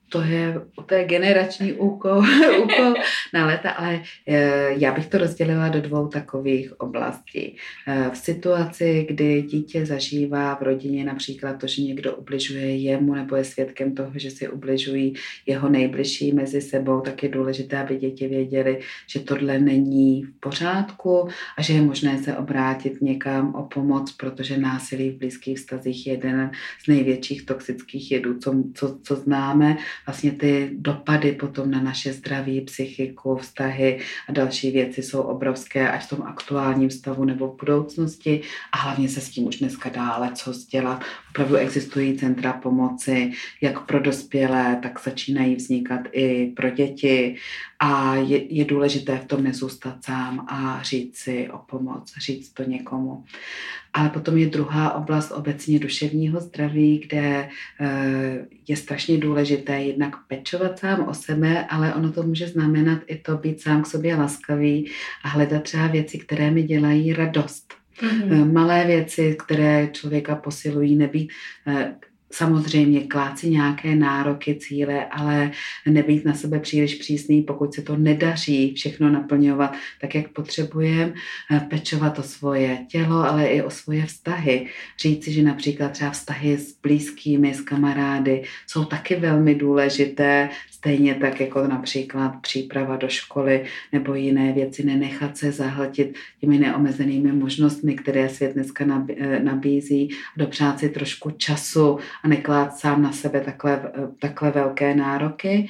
To 0.09 0.21
je, 0.21 0.61
to 0.85 0.95
je 0.95 1.03
generační 1.05 1.73
úkol, 1.73 2.17
úkol 2.63 2.93
na 3.33 3.45
leta, 3.45 3.71
ale 3.71 4.01
eh, 4.27 4.73
já 4.77 4.91
bych 4.91 5.07
to 5.07 5.17
rozdělila 5.17 5.69
do 5.69 5.81
dvou 5.81 6.07
takových 6.07 6.79
oblastí. 6.79 7.55
Eh, 7.87 8.09
v 8.13 8.17
situaci, 8.17 9.05
kdy 9.09 9.41
dítě 9.41 9.85
zažívá 9.85 10.55
v 10.55 10.61
rodině 10.61 11.05
například 11.05 11.53
to, 11.53 11.67
že 11.67 11.81
někdo 11.81 12.15
ubližuje 12.15 12.77
jemu 12.77 13.15
nebo 13.15 13.35
je 13.35 13.43
svědkem 13.43 13.95
toho, 13.95 14.11
že 14.15 14.31
si 14.31 14.49
ubližují 14.49 15.13
jeho 15.45 15.69
nejbližší 15.69 16.33
mezi 16.33 16.61
sebou, 16.61 17.01
tak 17.01 17.23
je 17.23 17.29
důležité, 17.29 17.77
aby 17.77 17.97
děti 17.97 18.27
věděli, 18.27 18.79
že 19.07 19.19
tohle 19.19 19.59
není 19.59 20.23
v 20.23 20.39
pořádku 20.39 21.29
a 21.57 21.61
že 21.61 21.73
je 21.73 21.81
možné 21.81 22.17
se 22.17 22.37
obrátit 22.37 23.01
někam 23.01 23.55
o 23.55 23.63
pomoc, 23.63 24.11
protože 24.11 24.57
násilí 24.57 25.09
v 25.09 25.17
blízkých 25.17 25.57
vztazích 25.57 26.07
je 26.07 26.13
jeden 26.13 26.51
z 26.83 26.87
největších 26.87 27.45
toxických 27.45 28.11
jedů, 28.11 28.39
co, 28.39 28.63
co, 28.73 28.99
co 29.03 29.15
známe 29.15 29.77
vlastně 30.05 30.31
ty 30.31 30.69
dopady 30.73 31.31
potom 31.31 31.71
na 31.71 31.81
naše 31.81 32.13
zdraví, 32.13 32.61
psychiku, 32.61 33.35
vztahy 33.35 33.99
a 34.29 34.31
další 34.31 34.71
věci 34.71 35.03
jsou 35.03 35.21
obrovské, 35.21 35.91
ať 35.91 36.03
v 36.03 36.09
tom 36.09 36.21
aktuálním 36.21 36.89
stavu 36.89 37.25
nebo 37.25 37.47
v 37.47 37.57
budoucnosti 37.59 38.41
a 38.71 38.77
hlavně 38.77 39.09
se 39.09 39.21
s 39.21 39.29
tím 39.29 39.47
už 39.47 39.59
dneska 39.59 39.89
dále 39.89 40.31
co 40.33 40.53
dělat. 40.71 41.03
Opravdu 41.29 41.55
existují 41.55 42.17
centra 42.17 42.53
pomoci, 42.53 43.31
jak 43.61 43.85
pro 43.85 43.99
dospělé, 43.99 44.79
tak 44.83 44.99
začínají 45.03 45.55
vznikat 45.55 46.01
i 46.11 46.53
pro 46.55 46.69
děti 46.69 47.35
a 47.79 48.15
je, 48.15 48.53
je 48.53 48.65
důležité 48.65 49.17
v 49.17 49.25
tom 49.25 49.43
nezůstat 49.43 50.03
sám 50.05 50.45
a 50.49 50.83
říct 50.83 51.17
si 51.17 51.49
o 51.49 51.57
pomoc, 51.57 52.13
říct 52.17 52.49
to 52.49 52.63
někomu. 52.63 53.23
Ale 53.97 54.09
potom 54.09 54.37
je 54.37 54.47
druhá 54.47 54.93
oblast 54.93 55.31
obecně 55.31 55.79
duševního 55.79 56.39
zdraví, 56.39 56.99
kde 57.07 57.49
eh, 57.81 58.45
je 58.67 58.75
strašně 58.75 59.17
důležité 59.17 59.81
jednak 59.81 60.15
pečovat 60.27 60.79
sám 60.79 61.07
o 61.07 61.13
sebe, 61.13 61.65
ale 61.65 61.93
ono 61.93 62.11
to 62.11 62.23
může 62.23 62.47
znamenat 62.47 62.99
i 63.07 63.17
to 63.17 63.37
být 63.37 63.61
sám 63.61 63.83
k 63.83 63.87
sobě 63.87 64.15
laskavý 64.15 64.91
a 65.23 65.27
hledat 65.27 65.63
třeba 65.63 65.87
věci, 65.87 66.17
které 66.17 66.51
mi 66.51 66.63
dělají 66.63 67.13
radost. 67.13 67.73
Mm-hmm. 68.01 68.53
Malé 68.53 68.85
věci, 68.85 69.37
které 69.45 69.89
člověka 69.91 70.35
posilují, 70.35 70.95
nebýt 70.95 71.29
eh, 71.67 71.95
samozřejmě 72.31 73.01
klát 73.01 73.39
si 73.39 73.49
nějaké 73.49 73.95
nároky, 73.95 74.55
cíle, 74.55 75.05
ale 75.05 75.51
nebýt 75.85 76.25
na 76.25 76.33
sebe 76.33 76.59
příliš 76.59 76.95
přísný, 76.95 77.41
pokud 77.41 77.73
se 77.73 77.81
to 77.81 77.97
nedaří 77.97 78.73
všechno 78.73 79.09
naplňovat 79.09 79.75
tak, 80.01 80.15
jak 80.15 80.27
potřebujeme, 80.27 81.13
eh, 81.51 81.59
pečovat 81.59 82.19
o 82.19 82.23
svoje 82.23 82.85
tělo, 82.87 83.17
ale 83.17 83.47
i 83.47 83.61
o 83.61 83.69
svoje 83.69 84.05
vztahy. 84.05 84.67
Říci, 84.99 85.31
že 85.31 85.43
například 85.43 85.91
třeba 85.91 86.11
vztahy 86.11 86.57
s 86.57 86.79
blízkými, 86.81 87.53
s 87.53 87.61
kamarády 87.61 88.43
jsou 88.67 88.85
taky 88.85 89.15
velmi 89.15 89.55
důležité, 89.55 90.49
Stejně 90.77 91.15
tak 91.15 91.39
jako 91.39 91.67
například 91.67 92.29
příprava 92.41 92.95
do 92.95 93.07
školy 93.07 93.65
nebo 93.93 94.13
jiné 94.13 94.53
věci, 94.53 94.85
nenechat 94.85 95.37
se 95.37 95.51
zahltit 95.51 96.15
těmi 96.41 96.59
neomezenými 96.59 97.31
možnostmi, 97.31 97.95
které 97.95 98.29
svět 98.29 98.53
dneska 98.53 98.85
eh, 99.17 99.39
nabízí, 99.39 100.09
dopřát 100.37 100.79
si 100.79 100.89
trošku 100.89 101.31
času 101.31 101.97
a 102.23 102.27
neklát 102.27 102.77
sám 102.77 103.01
na 103.01 103.11
sebe 103.11 103.41
takhle, 103.41 103.91
takhle 104.19 104.51
velké 104.51 104.95
nároky. 104.95 105.69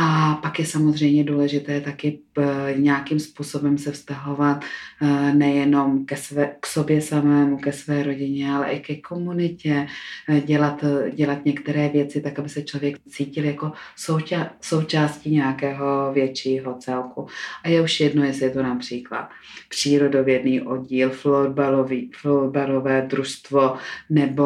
A 0.00 0.34
pak 0.42 0.58
je 0.58 0.66
samozřejmě 0.66 1.24
důležité 1.24 1.80
taky 1.80 2.20
eh, 2.38 2.74
nějakým 2.76 3.20
způsobem 3.20 3.78
se 3.78 3.92
vztahovat 3.92 4.64
eh, 5.02 5.34
nejenom 5.34 6.06
ke 6.06 6.16
své, 6.16 6.56
k 6.60 6.66
sobě 6.66 7.00
samému, 7.00 7.58
ke 7.58 7.72
své 7.72 8.02
rodině, 8.02 8.52
ale 8.52 8.70
i 8.70 8.80
ke 8.80 8.96
komunitě, 8.96 9.86
eh, 10.28 10.40
dělat, 10.40 10.84
dělat 11.14 11.44
některé 11.44 11.88
věci 11.88 12.20
tak, 12.20 12.38
aby 12.38 12.48
se 12.48 12.62
člověk 12.62 12.96
cítil 13.08 13.44
jako 13.44 13.72
souča, 13.96 14.50
součástí 14.60 15.30
nějakého 15.30 16.12
většího 16.12 16.74
celku. 16.74 17.26
A 17.64 17.68
je 17.68 17.82
už 17.82 18.00
jedno, 18.00 18.24
jestli 18.24 18.44
je 18.44 18.50
to 18.50 18.62
například 18.62 19.30
přírodovědný 19.68 20.60
oddíl, 20.60 21.10
florbalový, 21.10 22.10
florbalové 22.14 23.02
družstvo 23.02 23.76
nebo 24.10 24.44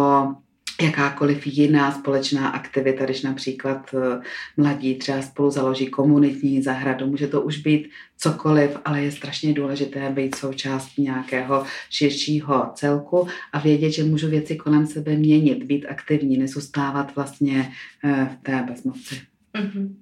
jakákoliv 0.83 1.47
jiná 1.47 1.93
společná 1.93 2.49
aktivita, 2.49 3.05
když 3.05 3.23
například 3.23 3.95
eh, 3.95 4.23
mladí 4.57 4.95
třeba 4.95 5.23
spolu 5.23 5.51
založí 5.51 5.87
komunitní 5.87 6.63
zahradu, 6.63 7.07
může 7.07 7.27
to 7.27 7.41
už 7.41 7.59
být 7.59 7.91
cokoliv, 8.17 8.77
ale 8.85 9.03
je 9.03 9.13
strašně 9.13 9.53
důležité 9.53 10.11
být 10.11 10.35
součástí 10.35 11.03
nějakého 11.03 11.65
širšího 11.91 12.71
celku 12.75 13.29
a 13.53 13.59
vědět, 13.59 13.91
že 13.91 14.05
můžu 14.05 14.29
věci 14.29 14.57
kolem 14.57 14.87
sebe 14.87 15.17
měnit, 15.17 15.63
být 15.65 15.87
aktivní, 15.87 16.39
nezůstávat 16.39 17.17
vlastně 17.17 17.73
eh, 18.05 18.29
v 18.33 18.43
té 18.43 18.63
bezmoci. 18.63 19.21
Mm-hmm. 19.55 19.95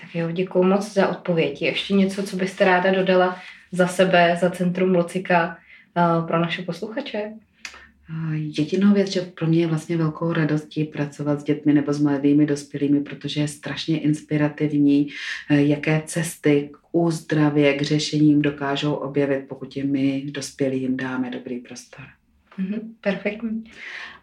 Tak 0.00 0.14
jo, 0.14 0.30
děkuji 0.30 0.62
moc 0.62 0.92
za 0.92 1.08
odpověď. 1.08 1.62
Ještě 1.62 1.94
něco, 1.94 2.22
co 2.22 2.36
byste 2.36 2.64
ráda 2.64 2.94
dodala 2.94 3.38
za 3.72 3.86
sebe, 3.86 4.38
za 4.40 4.50
Centrum 4.50 4.94
Locika 4.94 5.58
eh, 5.96 6.26
pro 6.26 6.40
naše 6.40 6.62
posluchače? 6.62 7.32
Jedinou 8.34 8.94
věc, 8.94 9.10
že 9.10 9.20
pro 9.20 9.46
mě 9.46 9.60
je 9.60 9.66
vlastně 9.66 9.96
velkou 9.96 10.32
radostí 10.32 10.84
pracovat 10.84 11.40
s 11.40 11.44
dětmi 11.44 11.72
nebo 11.72 11.92
s 11.92 12.00
mladými 12.00 12.46
dospělými, 12.46 13.00
protože 13.00 13.40
je 13.40 13.48
strašně 13.48 14.00
inspirativní, 14.00 15.08
eh, 15.50 15.62
jaké 15.62 16.02
cesty 16.06 16.70
k 16.72 16.76
úzdravě, 16.92 17.74
k 17.74 17.82
řešením 17.82 18.42
dokážou 18.42 18.92
objevit, 18.92 19.44
pokud 19.48 19.76
jim 19.76 19.92
my 19.92 20.24
dospělým 20.30 20.96
dáme 20.96 21.30
dobrý 21.30 21.58
prostor. 21.58 22.04
Mm-hmm, 22.58 22.80
perfektní. 23.00 23.64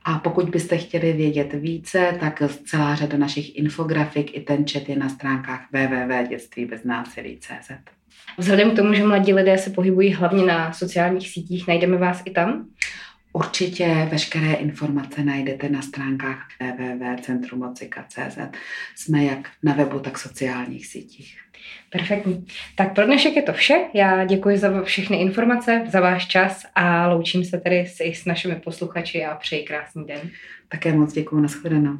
A 0.05 0.19
pokud 0.19 0.49
byste 0.49 0.77
chtěli 0.77 1.13
vědět 1.13 1.53
více, 1.53 2.17
tak 2.19 2.43
celá 2.65 2.95
řada 2.95 3.17
našich 3.17 3.57
infografik 3.57 4.37
i 4.37 4.39
ten 4.39 4.65
chat 4.67 4.89
je 4.89 4.95
na 4.95 5.09
stránkách 5.09 5.61
www.dětstvíbeznásilí.cz. 5.71 7.71
Vzhledem 8.37 8.71
k 8.71 8.75
tomu, 8.75 8.93
že 8.93 9.03
mladí 9.03 9.33
lidé 9.33 9.57
se 9.57 9.69
pohybují 9.69 10.13
hlavně 10.13 10.45
na 10.45 10.73
sociálních 10.73 11.29
sítích, 11.29 11.67
najdeme 11.67 11.97
vás 11.97 12.21
i 12.25 12.31
tam? 12.31 12.67
Určitě 13.33 14.07
veškeré 14.11 14.53
informace 14.53 15.23
najdete 15.23 15.69
na 15.69 15.81
stránkách 15.81 16.47
www.centrumlocika.cz. 16.61 18.37
Jsme 18.95 19.23
jak 19.23 19.49
na 19.63 19.73
webu, 19.73 19.99
tak 19.99 20.17
v 20.17 20.21
sociálních 20.21 20.87
sítích. 20.87 21.37
Perfektní. 21.89 22.45
Tak 22.75 22.95
pro 22.95 23.05
dnešek 23.05 23.35
je 23.35 23.41
to 23.41 23.53
vše. 23.53 23.75
Já 23.93 24.25
děkuji 24.25 24.57
za 24.57 24.81
všechny 24.83 25.17
informace, 25.17 25.83
za 25.89 25.99
váš 25.99 26.27
čas 26.27 26.65
a 26.75 27.07
loučím 27.07 27.45
se 27.45 27.57
tedy 27.57 27.85
s, 27.87 28.01
s 28.01 28.25
našimi 28.25 28.55
posluchači 28.55 29.25
a 29.25 29.35
přeji 29.35 29.63
krásný 29.63 30.05
den. 30.05 30.29
Také 30.67 30.93
moc 30.93 31.13
děkuji, 31.13 31.41
nashledanou. 31.41 31.97